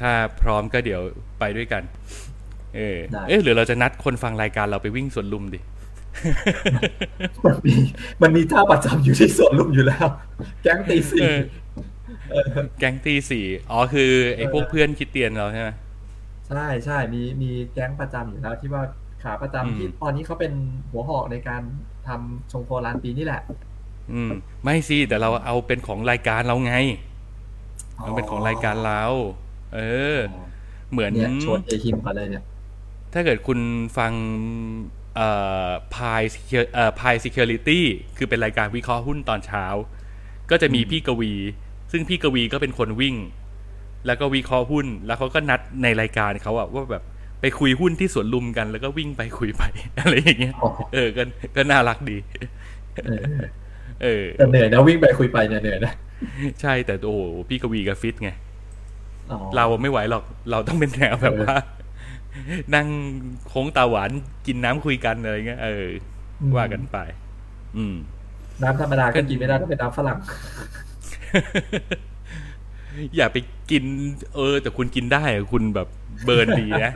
[0.00, 1.00] ถ้าพร้อมก็เดี๋ยว
[1.38, 1.82] ไปด้วยกัน
[2.76, 5.60] เออได้เอ๊ะหรือเราจะนัดคนฟังรายการเราไปวิ่งสวนลุมดิ
[7.44, 7.74] มันมี
[8.22, 10.06] มันมีเจ้าประจำอยู่ที่สวนลุมอยู่แล้ว
[10.62, 11.26] แก๊งตีสี่
[12.30, 12.48] เออ
[12.78, 15.70] แก๊งตีสี่อ๋อคือไอ้พวกเพื่อนคิดเตียนเราใช่ไหม
[16.48, 18.82] ใช่ใช่มีมีแก๊งประจำอยู่แล้วที่ว่า
[19.22, 20.52] ขาประจำอืมที่ตอนนี้เขาเป็น
[20.90, 21.62] หัวหอกในการ
[22.08, 23.42] ทำชงโคลานปีนี่แหละ
[24.12, 24.30] อืม
[24.62, 26.74] ไม่สิแต่เราเอาเป็นของรายการเราไง
[27.98, 29.02] เอาเป็นของรายการเรา
[29.74, 29.80] เอ
[30.16, 30.18] อ
[30.92, 32.44] เหมือนเนี่ยชวนเอคิมก่อนเลยเนี่ย
[33.12, 33.58] ถ้าเกิดคุณ
[33.98, 34.95] ฟังเอ่อ
[35.94, 36.22] พาย
[36.74, 37.80] เอ่อพาย security
[38.16, 39.64] คือเป็นรายการวิเคราะห์หุ้นตอนเช้า
[40.50, 41.32] ก็จะมีพี่กวี
[41.92, 43.16] ซึ่งพี่กวีก็เป็นคนวิ่ง
[44.06, 47.02] แล้วก็วิเคราะห์หุ้น แล้วเขาก็นัดในรายการเขาอะว่าแบบ
[47.40, 49.62] ไปคุยหุ้นที่สวนลุมกัน แล้วก็วิ่งไปคุยไป
[50.00, 51.22] อะไรอย่างเงี้ยอ๋อเออก็
[51.56, 52.16] ก็น่ารักดี
[53.06, 53.24] เออ
[54.02, 55.94] เออแต่เหนื่อยนะวิ่งไปคุยไปเนี่ยเหนื่อยนะ
[56.60, 58.30] ใช่แต่โอ้โหพี่กวีกับฟิตไง
[59.32, 61.56] อ๋อเราไม่ไหวหรอก เราต้องเป็นแนวแบบว่า
[62.74, 62.86] นั่ง
[63.48, 64.10] โค้งตาหวาน
[64.46, 65.86] กินน้ำคุยกันอะไรเงี้ยเออ
[66.56, 66.98] ว่ากันไป
[67.76, 67.96] อืม
[68.62, 70.18] น้ำธรรมดาก็กินไม่ได้ต้องเป็นน้ำฝรั่ง
[73.16, 73.36] อย่าไป
[73.70, 73.84] กิน
[74.36, 75.88] เออ แต่คุณกินได้อะคุณแบบ
[76.24, 76.92] เบิร์นดีนะ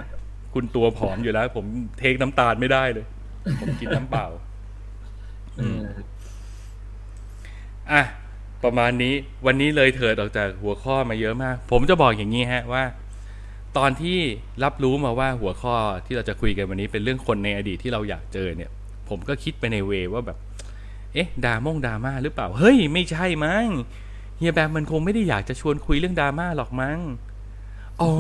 [0.55, 1.64] คุณตัวผอมอยู่แล้ว ผม
[1.99, 3.07] เทคน้ำตาลไม่ได้เลย
[3.61, 4.26] ผมกินน้ำเปล่า
[5.59, 5.82] เออ
[7.93, 8.03] อะ
[8.64, 9.14] ประมาณนี้
[9.47, 12.82] วันนี้เลยเถิดออกจากหัวข้อมาเยอะมาก ผมจะบอกอย่างนี้ฮะว่า
[13.78, 14.18] ตอนที่
[14.64, 15.74] รับรู้มาว่าหัวข้อ
[16.06, 18.70] ที่เราจะคุยกันวันนี้เป็นเรื่องคนในอดีตที่เราอยากเจอเนี่ย
[19.08, 20.38] ผมก็คิดไปในเวว่าแบบ
[21.14, 23.66] เอ๊ะดรามงดราม่าหรือเปล่า เฮ้ย ไม่ใช่มั้ง
[24.38, 26.98] เฮียแบมมันคงไม่ได้อยากจะชวนคุยเรื่องดราม่าหรอกมั้ง
[28.02, 28.12] อ๋อ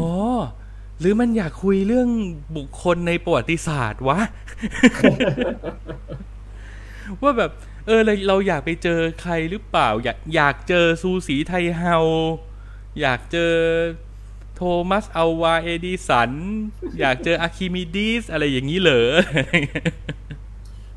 [1.00, 2.08] หรือมันอยากคุยเรื่อง
[2.56, 4.20] บุคคลในประวัติศาสตร์วะ
[7.22, 7.50] ว่าแบบ
[7.86, 11.96] เออเราเราอยากไปเจอใครหรือเปล่า อยากอยากเจอซูสีไทเฮา
[13.00, 13.52] อยากเจอ
[14.62, 16.30] โทมัสอัลวาเอดิสัน
[17.00, 19.10] อยากเจออาร์คิมิดีสอะไรอย่างนี้เหรอ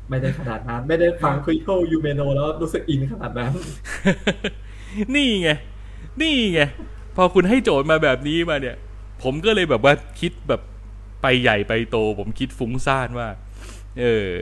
[0.08, 3.52] ไม่ได้ขนาดนั้น ไม่ได้ฟังคุยโคยูเมโนแล้วรู้สึกอินขนาดนั้น
[5.14, 5.50] นี่ไง
[6.20, 6.60] นี่ไง
[7.16, 8.76] พอคุณให้โจทย์มาแบบนี้มาเนี่ย
[9.22, 10.60] ผมก็เลยแบบว่าคิดแบบ
[11.22, 13.28] ไปใหญ่ไปโต ผมคิดฟุ้งซ่านว่า
[14.00, 14.32] เออ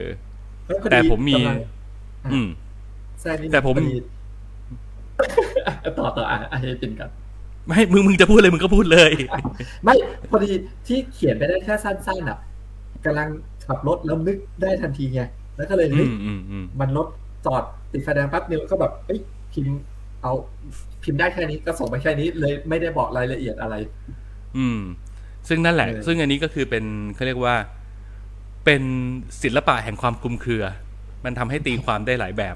[0.91, 1.57] แต่ผมมีกำลัง
[2.31, 2.47] อืม
[3.21, 3.97] แทรกนิดนึงแต่แต่ผมพอดี
[5.99, 7.09] ต่อต่ออะอะให้จินกัน
[7.67, 9.11] ไม่มึงมึงจะพูดเลยมึงก็พูดเลย
[9.83, 9.95] ไม่
[10.29, 10.51] พอดี
[10.87, 12.37] ที่เขียนไปได้แค่สั้นๆอะ
[13.05, 13.29] กำลัง
[13.67, 15.21] ขับรถแล้วนึกได้ทันทีไง
[15.57, 17.07] แล้วก็เลยอืเฮ้ยมอืมอืมมันรถ
[17.45, 19.19] จอดติดไฟแดงแป๊บเดียวก็แบบเอ้ย
[19.51, 19.81] พิมพ์
[20.21, 20.31] เอา
[21.03, 23.75] พิมพ์ได้แค่นี้ก็ส่งไปแค่นี้เลยไม่ได้บอกรายละเอียดอะไร
[24.57, 24.79] อืม
[25.47, 26.83] ซึ่งนั่นแหละเออซึ่งอันนี้ก็คือเป็น
[27.15, 27.55] เขาเรียกว่า
[28.65, 28.83] เป็น
[29.41, 30.63] ศิลปะแห่งความคลุมเครือ
[31.25, 32.55] มันทำให้ตีความได้หลายแบบ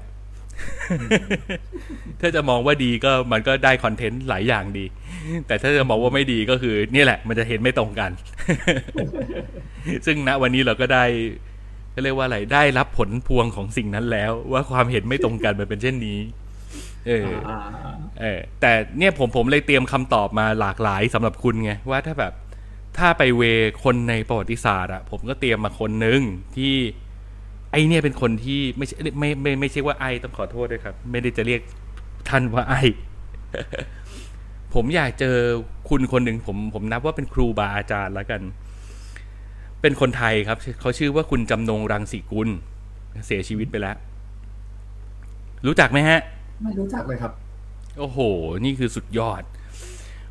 [2.20, 4.84] ถ้าจะมองว่าดีก็มันก็ได้คอนเทนต์หลายอย่างดี
[5.46, 8.10] แต่ถ้าจะมองว่าไม่ดีก็คือ นี่แหละ มันจะเห็นไม่ตรงกัน
[10.06, 11.04] ซึ่งณวันนี้เราก็ได้
[11.94, 16.18] ก็เรียกว่าอะไรได้รับผลพวงของสิ่งนั้นแล้ว ว่าความเห็นไม่ตรงกันมันเป็นเช่นนี้
[17.06, 17.58] เอออ่า
[18.20, 22.32] เออ แต่เนี่ยผมผมเลยเตรียมคำตอบมาหลากหลายสำหรับคุณไงว่าถ้าแบบ
[22.98, 23.42] ถ้าไปเว
[23.84, 26.20] คนในประวัติศาสตร์อะผมก็เตรียมมาคนหนึ่ง
[26.56, 26.74] ที่
[27.72, 31.60] ไอเนี่ยเป็นคนที่ไม่ใช่ไม่ไม่ไม่ใช่ว่าไอต้องขอโทษด้วยครับ ไม่ได้จะเรียก
[32.28, 32.74] ท่านว่าไอ
[34.74, 35.36] ผมอยากเจอ
[35.88, 38.42] คุณคนหนึ่งผมผมนับว่าเป็นครูบาอาจารย์แล้วกัน
[39.80, 42.48] เป็นคนไทยครับเขาชื่อว่าคุณจำนงรังสีกุล
[43.26, 43.96] เสียชีวิตไปแล้ว
[45.66, 46.20] รู้จักไหมฮะ
[46.62, 47.32] ไม่รู้จักเลยครับ
[47.98, 48.18] โอ้โห
[48.64, 49.42] นี่คือสุดยอด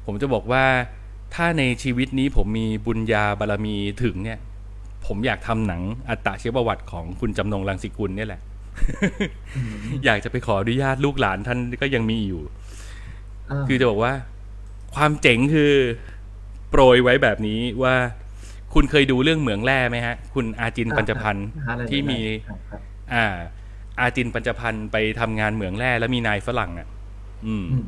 [0.05, 0.63] ผมจะบอกว่า
[1.35, 4.39] ถ้าในชีวิตนี้ผมมีบุญญาบารมีถึงเนี่ย
[5.05, 8.41] ผมอยากทำหนังอัตตาชีวประวัติของคุณจำนงรังสีกุลเนี่ยแหละ
[10.05, 12.66] อยากจะไปขออนุญาตลูกหลานท่านก็ยังมีอยู่า
[13.67, 14.13] คือจะบอกว่า
[14.95, 15.73] ความเจ๋งคือ
[16.69, 17.95] โปรยไว้แบบนี้ว่า
[18.73, 22.81] คุณเคยดูเรื่องเหมืองแร่ไหมฮะ คุณอาจินปัญจพันธ์หาอะไรที่มีครับครับ
[23.13, 23.25] อ่า
[23.99, 26.87] อาจินปัญจพันธ์ไปทำงานเหมืองแร่แล้วมีนายฝรั่งอะ
[27.45, 27.85] อืมอืม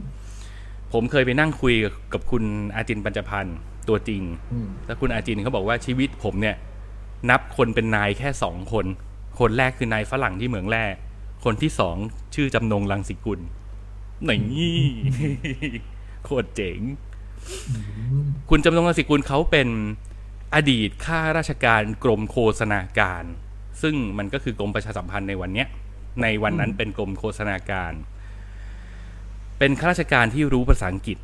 [0.94, 2.44] ผมเคยไปนั่งคุยกับกับคุณ
[2.76, 3.56] อาจินปัญจพันธ์
[3.90, 4.22] ตัวจริง
[4.54, 6.56] อืมแล้วคุณอาจินเขาบอกว่าชีวิตผมเนี่ย
[7.30, 8.86] นับคนเป็นนายแค่สองคน
[9.40, 10.86] คนแรกคือนายฝรั่งที่เหมืองแร่
[11.46, 11.96] คนที่สอง
[12.36, 14.78] ชื่อจำนงรังสิกุลไหนนี่
[16.24, 16.80] โคตรเจ๋ง
[18.50, 19.70] คุณจำนงรังสิกุลเขาเป็น
[20.56, 23.24] อดีตข้าราชการกรมโฆษณาการ
[23.82, 25.68] ซึ่งมันก็คือกรมประชาสัมพันธ์ในวันเนี้ย
[26.22, 27.94] ในวันนั้นเป็นกรมโฆษณาการ
[29.60, 31.18] เป็นข้าราชการที่รู้ภาษาอังกฤษ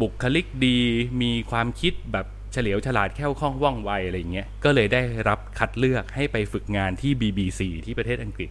[0.00, 0.78] บุคลิกดี
[1.22, 8.50] มีความคิดแบบเฉลียวฉลาดแค่วคล่องว่องไวอะไรอย่างเงี้ย ก็เลยได้รับคัดเลือกให้ไปฝึกงานที่ BBC ที่ประเทศอังกฤษ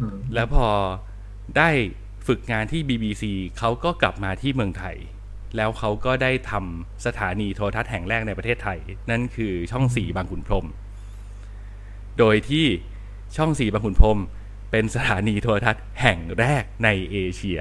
[0.00, 0.66] อืมแล้วพอ
[1.56, 1.70] ได้
[2.28, 3.24] ฝึกงานที่ BBC
[3.58, 4.96] เขาก็กลับมาที่เมืองไทย
[5.56, 8.78] แล้วเขาก็ได้ทำสถานีโทรทัศน์แห่งแรกในประเทศไทย
[9.10, 10.66] นั่นคือช่องสีบางขุนพรม
[12.18, 12.66] โดยที่
[13.36, 14.18] ช่องสีบางขุนพรม
[14.70, 17.58] เป็นสถานีโทรทัศน์แห่งแรกในเอเชีย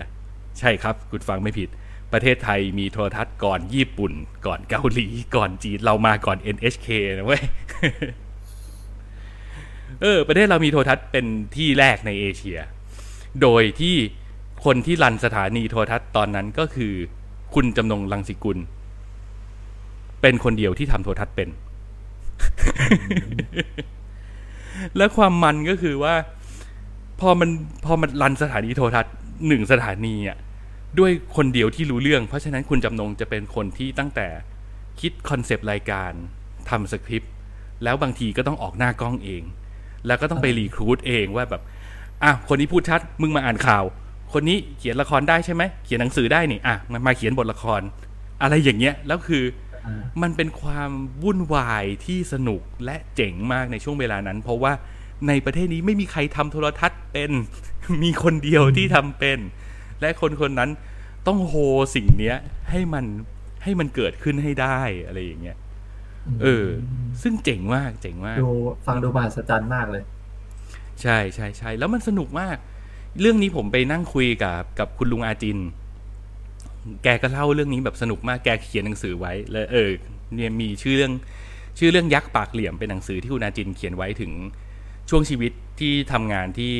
[0.60, 1.70] ใช่ครับคุณฟังไม่ผิด
[2.14, 4.14] ประเทศไทยมีโทรทัศน์ก่อนญี่ปุ่น
[4.46, 6.88] ก่อนเกาหลี ก่อนจีนเรามาก่อน NHK
[7.18, 7.44] นะเว้ย
[10.02, 12.60] เออประเทศเรามีโทรทัศน์เป็นที่แรกในเอเชีย
[13.42, 13.96] โดยที่
[14.66, 16.94] คนที่รันสถานีโทรทัศน์ตอนนั้นก็คือ
[17.54, 18.58] คุณจำนงรังสิกุล
[20.22, 21.50] เป็นคนเดียวที่ทำโทรทัศน์เป็น
[24.98, 26.16] และความมันก็คือว่า
[27.20, 27.50] พอมัน
[27.86, 29.14] พอมันรันสถานีโทรทัศน์
[29.48, 30.38] หนึ่งสถานีอะ
[31.00, 34.28] ด้วยคนเดียวที่รู้เรื่อง เพราะฉะนั้นคุณจำนงจะเป็นคนที่ตั้งแต่
[35.00, 36.12] คิดคอนเซปต์รายการ
[36.70, 37.34] ทำสคริปต์
[37.84, 39.44] แล้วบางทีก็ต้องออกหน้ากล้องเอง
[40.08, 41.62] แล้วก็ต้องไปรีครูดเองว่าแบบ
[42.24, 43.84] อะคนนี้พูดชัด มึงมาอ่านข่าว
[44.34, 47.82] คนนี้เขียนละครได้ใช่ไหมเขียนหนังสือได้นี่อะมันมาเขียนบทละคร
[48.42, 49.44] อะไรอย่างเงี้ยแล้วคือ
[49.86, 50.92] อ่ามันเป็นความ
[51.24, 54.74] วุ่นวายที่สนุกและเจ๋งมากในช่วงเวลานั้น เพราะว่า
[55.28, 57.32] ในประเทศนี้ไม่มีใครทำโทรทัศน์เป็น
[58.04, 59.40] มีคนเดียวที่ทำเป็น
[60.02, 60.70] และคนคนนั้น
[61.28, 61.54] ต้องโฮ
[61.96, 62.38] สิ่งเนี้ย
[62.70, 63.06] ให้มัน
[63.64, 65.58] ให้มันเกิดขึ้นให้ได้อะไรอย่างเงี้ย
[66.44, 66.68] เออ
[67.22, 68.52] ซึ่งเจ๋งมากเจ๋งมากดู
[68.88, 70.04] ฟังดูมหัศจรรย์มากเลย
[71.02, 72.58] ใช่ใช่ใช่แล้วมันสนุกมาก
[73.22, 75.58] เรื่องนี้ผมไปนั่งคุยกับกับคุณลุงอาจิน
[77.04, 79.90] แกก็เล่าเรื่องนี้แบบสนุกมากแกเขียนหนังสือไว้แล้วเออ
[80.36, 81.14] เนี่ยมีชื่อเรื่อง
[81.80, 84.32] ชื่อเรื่องยักษ์ปากเหลี่ยมเป็นหนังสือที่คุณอาจินเขียนไว้ถึง
[85.10, 86.76] ช่วงชีวิตที่ทำงานที่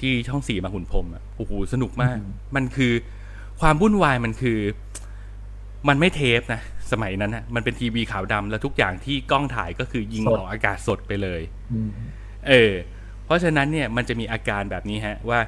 [0.00, 2.92] ที่ช่องสี่บางขุนพรหมอะโอ้โหสนุกมากอืมมันคือ
[3.60, 4.58] ความวุ่นวายมันคือ
[5.88, 6.62] มันไม่เทปนะ
[6.92, 11.40] สมัยนั้นนะมันเป็นทีวีขาวดำแล้วทุกอย่างที่กล้องถ่ายก็คือยิงสดออกอากาศสดไปเลย
[11.72, 11.90] อืม
[12.48, 12.72] เออ
[13.24, 15.40] เพราะฉะนั้นเนี่ยมันจะมีอาการแบบนี้ฮะ ว่า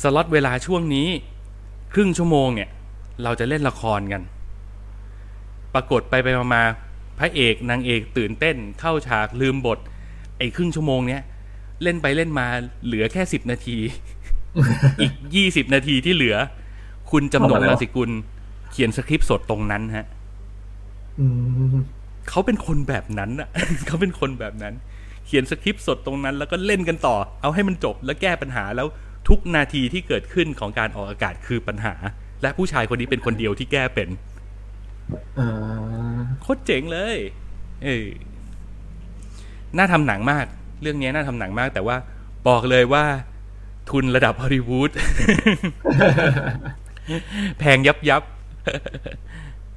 [0.00, 1.08] สล็อตเวลาช่วงนี้
[1.92, 2.68] ครึ่งชั่วโมงเนี่ย
[3.22, 4.22] เราจะเล่นละครกัน
[5.74, 6.62] ปรากฏไปไปมามา
[7.18, 9.78] พระเอกนางเอกตื่นเต้น เข้าฉากลืมบท
[10.38, 11.22] ไอ้ครึ่งชั่วโมงเนี้ย
[11.82, 12.46] เล่นไปเล่นมา
[12.84, 13.76] เหลือแค่สิบนาที
[15.00, 16.36] อีกยี่สิบนาทีที่เหลือ
[17.10, 18.10] คุณจำนงทำอะไรวะราศิกุล
[18.70, 20.06] เขียนสคริปต์สดตรงนั้นฮะ
[21.20, 21.26] อื
[21.72, 21.76] ม
[22.28, 23.48] เขาเป็นคนแบบนั้นอะ
[23.86, 24.74] เขาเป็นคนแบบนั้น
[25.26, 28.86] เขียนสคริปต์สดตรงนั้น แล้วก็เล่นกันต่อ เอาให้มันจบแล้วแก้ปัญหาแล้ว
[29.28, 31.94] ทุกนาทีที่เกิดขึ้นของการออกอากาศคือปัญหา
[32.42, 34.08] และผู้ชายคนนี้เป็นคนเดียวที่แก้เป็น
[35.38, 37.16] อ่าโคตรเจ๋งเลย
[37.84, 38.06] เออ
[39.76, 40.46] น่าทำหนังมาก
[40.82, 41.96] เรื่องนี้น่าทำหนังมาก แต่ว่า
[42.48, 43.04] บอกเลยว่า
[43.90, 44.90] ทุนระดับฮอลลีวูด
[47.58, 48.22] แพงยับยับ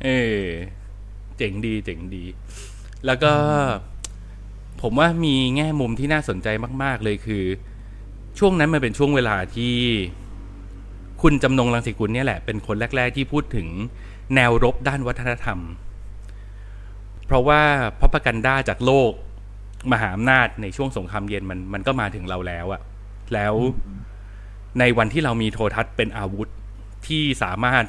[0.03, 0.41] เออ
[1.37, 2.23] เจ๋งดี เจ๋งดี
[3.05, 3.33] แล้วก็
[4.81, 6.47] ผมว่ามีแง่มุมที่น่าสนใจ
[6.83, 7.43] มาก ๆ เลยคือ
[8.39, 9.75] ช่วงนั้นมันเป็นช่วงเวลาที่
[11.21, 13.67] คุณจำนงรังสิกุลเนี่ยแหละเป็นคนแรก ๆ ที่พูดถึง
[14.35, 15.59] แนวรบด้านวัฒนธรรม
[17.25, 17.61] เพราะว่า
[17.99, 19.11] พอปกันด้าจากโลก
[19.91, 22.81] มหาอำนาจในช่วงสงครามเย็นมันมันก็มาถึงเราแล้วอะ
[23.33, 23.53] แล้ว
[24.79, 26.47] ในวันที่เรามีโทรทัศน์เป็นอาวุธ
[27.07, 27.83] ที่สามารถ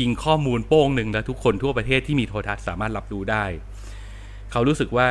[0.00, 3.44] ยิงข้อมูลโป้งหนึ่งแล้วทุกคนทั่วประเทศที่มีโทรทัศน์สามารถรับรู้ได้
[4.50, 5.06] เขารู้สึกว่า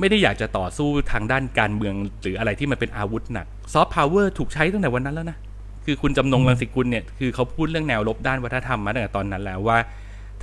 [0.00, 5.38] ไม่ได้อยากจะต่อสู้ทางด้านการเมือง หรืออะไรที่มันเป็นอาวุธหนักซอฟต์พาวเวอร์ถูกใช้ตั้งแต่วันนั้นแล้วนะ
[5.84, 9.78] คือคุณจำนงรังสิกุลเนี่ยคือเขาพูดเรื่องแนวรบด้านวัฒนธรรมมาตั้งแต่ตอนนั้นแล้วว่า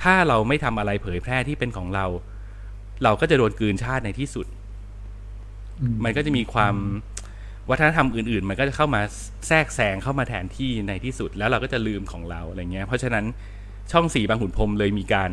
[0.02, 2.06] ถ้าเราไม่ทำอะไรเผยแพร่ที่เป็นของเรา
[3.04, 4.46] เราก็จะโดนกลืนชาติในที่สุด
[6.04, 6.74] มันก็จะมีความ
[7.70, 9.00] วัฒนธรรมอื่น ๆ มันก็จะเข้ามา
[9.48, 13.24] แทรกแซงเข้ามาแทนที่ในที่สุด แล้วเราก็จะลืมของเราอะไรเงี้ย เพราะฉะนั้น
[13.92, 15.30] ช่องสีบางขุนพรมเลยมีการ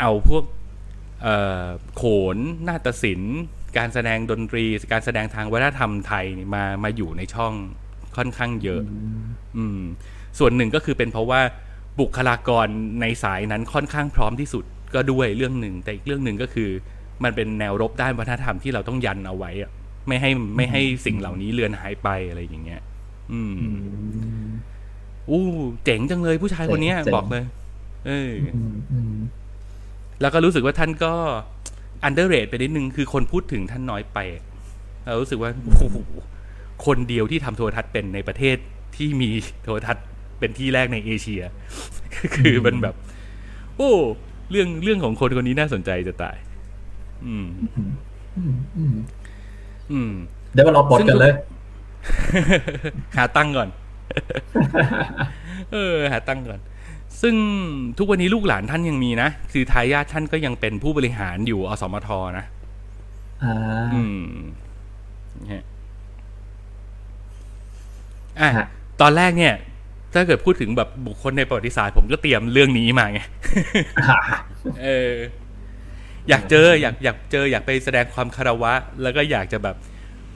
[0.00, 0.42] เอาพวก
[1.96, 2.02] โข
[2.34, 2.36] น
[2.68, 3.38] นาฏศิลป์
[3.78, 7.54] การแสดงดนตรี การแสดงทางวัฒนธรรมไทยนี่มามาอยู่ในช่อง
[8.16, 8.80] ค่อนข้างเยอะ
[9.56, 9.80] อืม
[10.38, 11.40] ส่วนหนึ่งก็คือเป็นเพราะว่า
[12.00, 12.66] บุคลากร
[13.00, 14.64] ในสายนั้นค่อนข้างพร้อมที่สุด
[14.94, 16.70] ก็ด้วยเรื่องหนึ่ง แต่อีกเรื่องหนึ่งก็คือ
[17.24, 19.70] มันเป็นแนวรบด้านวัฒนธรรมที่เราต้องยันเอาไว้อะ
[20.08, 22.82] ไม่ให้ไม่ให้สิ่งเหล่านี้เลือนหายไปอะไรอย่างเงี้ย
[23.32, 23.66] อืมอื
[24.46, 24.48] ม
[25.30, 25.44] อู้
[25.84, 27.44] เจ๋งจังเลยผู้ชายคนเนี้ยเจ๋งบอกเลย
[28.06, 29.14] เอออืมอืม
[30.20, 31.12] แล้วก็รู้สึกว่าท่านก็
[32.04, 34.18] อันเดอร์เรทไปนิดนึงคือคนพูดถึงท่านน้อยไป
[35.04, 35.96] เรารู้สึกว่าโอ้โห
[36.86, 38.56] คนเดียวที่ทำโทรทัศน์เป็นในประเทศ
[38.96, 39.30] ที่มี
[39.62, 40.04] โทรทัศน์
[40.38, 41.42] เป็นที่แรกในเอเชีย
[42.36, 42.94] คือมันแบบ
[43.76, 43.92] โอ้
[44.50, 46.36] เรื่องเรื่องของคนคนนี้น่าสนใจจะตาย
[47.26, 47.46] อืม
[47.76, 47.90] อืม
[48.76, 48.94] อืม
[49.92, 50.12] อืม
[50.52, 51.32] เดี๋ยวเราบทกันเลย
[53.16, 53.68] หาตั้งก่อน
[55.72, 56.60] เออ หาตั้งก่อน
[57.22, 57.34] ซึ่ง
[57.98, 62.08] ทุกวันนี้ลูกหลานท่านยังมีนะ คือทายาทท่านก็ยังเป็นผู้บริหารอยู่อสมท
[62.38, 62.44] นะ
[63.44, 63.54] อ่า
[63.94, 64.26] อืม
[65.46, 65.64] เนี่ย
[68.40, 68.66] อะฮะ
[69.00, 69.54] ตอนแรกเนี่ย
[70.14, 73.20] ถ้าเกิดพูดถึงแบบบุคคลในประวัติศาสตร์ผมก็เตรียมเรื่องนี้มาไง
[74.82, 75.14] เออ
[76.28, 79.76] อยากเจออยากอยากเจออยากไปแสดงความคารวะ แล้วก็อยากจะแบบ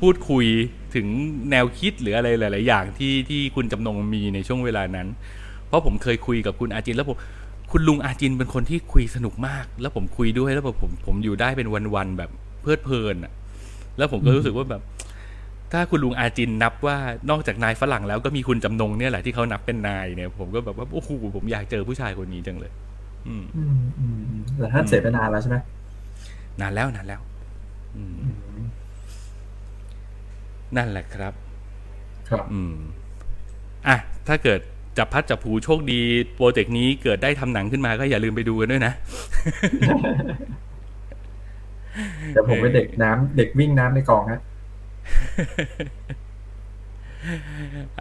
[0.01, 0.47] พูดคุย
[0.95, 1.07] ถึง
[1.51, 5.09] แนวคิดหรืออะไรหลาย ๆ อย่างที่ที่คุณจำนงมีในช่วงเวลานั้น
[5.73, 7.17] เพราะผมเคยคุยกับคุณอาจินแล้วผม
[7.73, 12.31] คุณลุงอาจินเป็นคนที่คุยสนุกมาก แล้วผมคุยด้วยแล้วแบบผมผมอยู่ได้เป็นวันๆแบบ
[12.63, 13.33] เพลิดเพลินอะ
[13.99, 14.83] แล้วผมก็รู้สึกว่าแบบ
[15.73, 16.97] ถ้าคุณลุงอาจินนับว่า
[17.31, 22.73] นอกจากนายฝรั่งแล้วก็มีคุณจำนงเนี่ยแหละที่เขานับเป็นนายเนี่ย ผมก็แบบว่าโอ้โหผมอยากเจอผู้ชายคนนี้จังเลย
[23.29, 25.57] อืมอืมอืมอืมแต่ท่านเสียไปนานแล้วใช่ไหม
[26.61, 27.21] นานแล้วนานแล้ว
[27.97, 28.17] อืม
[30.77, 31.35] นั่นแหละครับ
[32.29, 32.75] ครับ อืม
[33.89, 33.97] อะ
[34.29, 34.61] ถ้าเกิด
[34.99, 36.01] จับพัดจับผูโชคดี
[36.35, 38.93] โปรเจกต์นี้เกิดได้ทำหนังขึ้นมาก็อย่าลืมไปดูกันด้วยนะ
[42.33, 44.41] เดี๋ยวผมเป็นเด็กน้ำเด็กวิ่งน้ำในกองฮะ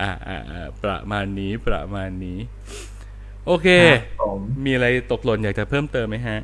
[0.02, 2.38] อ่าอ่าอ่าประมาณนี้ประมาณนี้
[3.46, 6.38] โอเคครับผมมีอะไรตกหล่นอยากจะเพิ่มเติมไหมฮะ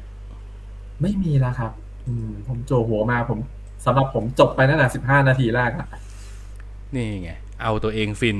[1.02, 1.72] ไม่มีแล้วครับ
[2.08, 3.39] อืม ผมโจหัวมาผม
[3.86, 5.88] สำหรับผมจบไปตั้งแต่สิบห้านาทีแรกอะ
[6.95, 7.32] นี่ไง
[7.62, 8.38] เอาตัวเองฟิน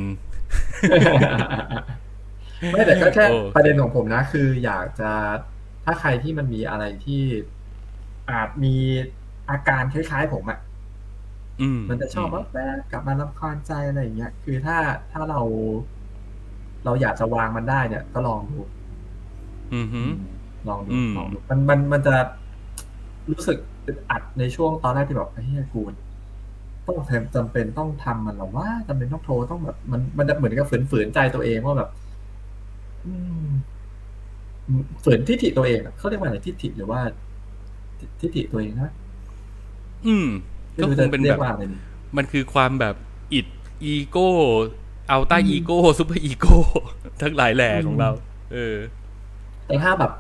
[2.72, 5.12] ไม่แต่ก็แค่โอเคประเด็นของผมนะ คืออยากจะ
[5.86, 7.22] ถ้าใครที่มันมีอะไรที่
[8.32, 8.76] อาจมี
[9.50, 10.60] อาการคล้ายๆผมอะ
[11.62, 14.78] อืมมันจะชอบว่าแวบกลับมาลำคาญใจอะไรอย่างเงี้ย คือถ้า
[15.12, 15.42] ถ้าเรา
[16.86, 18.60] เราอยากจะวางมันได้เนี่ย ก็ลองดู
[19.74, 20.04] อืมฮึ
[20.68, 22.16] ลองดูอืมลองดูมันมันมันจะ
[23.32, 25.82] รู้สึกอึดอัดในช่วงตอนแรกที่แบบเฮ้ยกู
[26.88, 31.90] ต้องทำจำเป็นต้องทำมันเหรอว่าจำเป็นต้องโทรต้องแบบ มันมันจะเหมือนกับฝืนๆใจตัวเองว่าแบบ
[33.06, 33.14] อื
[33.46, 33.48] ม
[35.04, 37.00] ฝืนทิฏฐิตัวเองอะเขาเรียกว่าอะไรทิฏฐิหรือว่า
[38.00, 38.92] ทิทิฏฐิตัวเองนะ
[40.06, 40.28] อืม
[40.74, 41.78] ไม่ก็รู้คจะงเป็นเรีแบยบกว่าอะไรดี
[42.18, 42.96] มันคือความแบบ
[43.34, 43.46] อิด
[43.84, 44.30] อีโก้
[45.10, 46.58] เอาใต้อืมอีโก้ซูเปอร์อีโก้
[47.22, 48.10] ทั้งหลายแหล่ของเรา
[48.54, 48.76] เออ
[49.68, 50.12] แต่ถ้าแบบ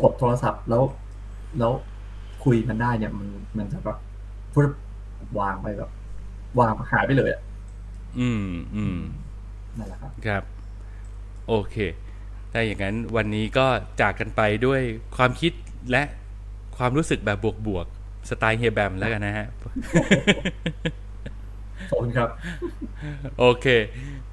[0.00, 0.82] กดโทรศัพท์แล้ว
[1.58, 1.72] แล้ว
[2.44, 3.98] คุยมันได้เนี่ย มันมันจะแบบ
[4.52, 4.70] พุบ
[5.38, 5.90] วางไปแบบ
[6.58, 7.42] วางหายไปเลยอะ
[8.20, 8.46] อืม
[8.76, 8.98] อืม
[9.78, 10.42] นั่นแหละครับครับ
[11.48, 11.76] โอเค
[12.52, 13.66] ถ้าอย่างนั้นวันนี้ก็
[14.00, 14.80] จากกันไปด้วย
[15.16, 15.52] ความคิด
[15.90, 16.02] และ
[16.76, 19.46] ความรู้สึกแบบบวกๆสไตล์เฮียแบมแล้วกันนะฮะ
[21.90, 22.28] ขอบคุณครับ
[23.38, 23.66] โอเค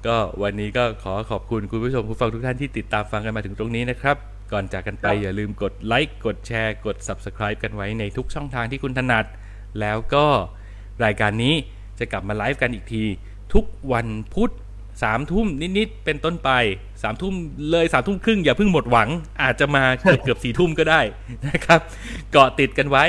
[0.06, 4.16] ก็วันนี้ก็ขอขอบคุณคุณผู้ชมผู้ฟังทุกท่านที่ติดตามฟังกันมาถึงตรงนี้นะครับ
[4.52, 9.24] ก่อนจากกันไปครับอย่าลืมกดไลค์กดแชร์ กด Subscribe กันไว้ในทุกช่องทางที่คุณถนัด
[9.80, 10.26] แล้วก็
[11.04, 11.54] รายการนี้
[11.98, 13.04] จะกลับมาไลฟ์กันอีกที
[13.54, 14.52] ทุกวันพุธ
[15.02, 15.46] สามทุ่ม
[15.78, 16.50] นิดๆเป็นต้นไป
[17.02, 17.34] สามทุ่ม
[17.70, 19.08] เลยสามทุ่มครึ่งอย่าเพิ่งหมดหวัง
[19.42, 21.00] อาจจะมาเกือบเกือบสี่ทุ่มก็ได้
[21.48, 21.80] นะครับ
[22.32, 23.04] เกาะติดกันไว้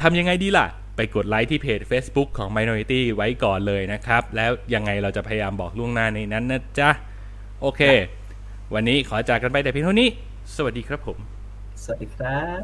[0.00, 0.66] ทำยังไงดีล่ะ
[0.96, 6.90] ไปกดไลค์ที่เพจ Facebook ของ Minority ไว้ก่อนเลยนะครับ แล้วยังไงเราจะพยายามบอกล่วงหน้าในนั้นนะจ๊ะ
[7.60, 7.80] โอเค
[8.74, 10.08] วันนี้ขอจากกันไปแต่เพียงเท่านี้
[10.56, 11.18] สวัสดีครับผม
[11.82, 12.60] สวัสดีครับ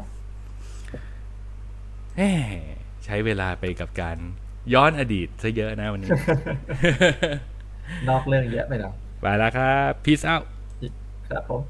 [2.17, 2.21] แหม
[3.05, 4.17] ใช้เวลาไปกับการ
[4.73, 6.09] ย้อนอดีตซะเยอะนะวันนี้
[8.09, 10.43] นอกเรื่องเยอะไปหน่อยไปแล้วครับ peace out
[11.29, 11.61] ครับผม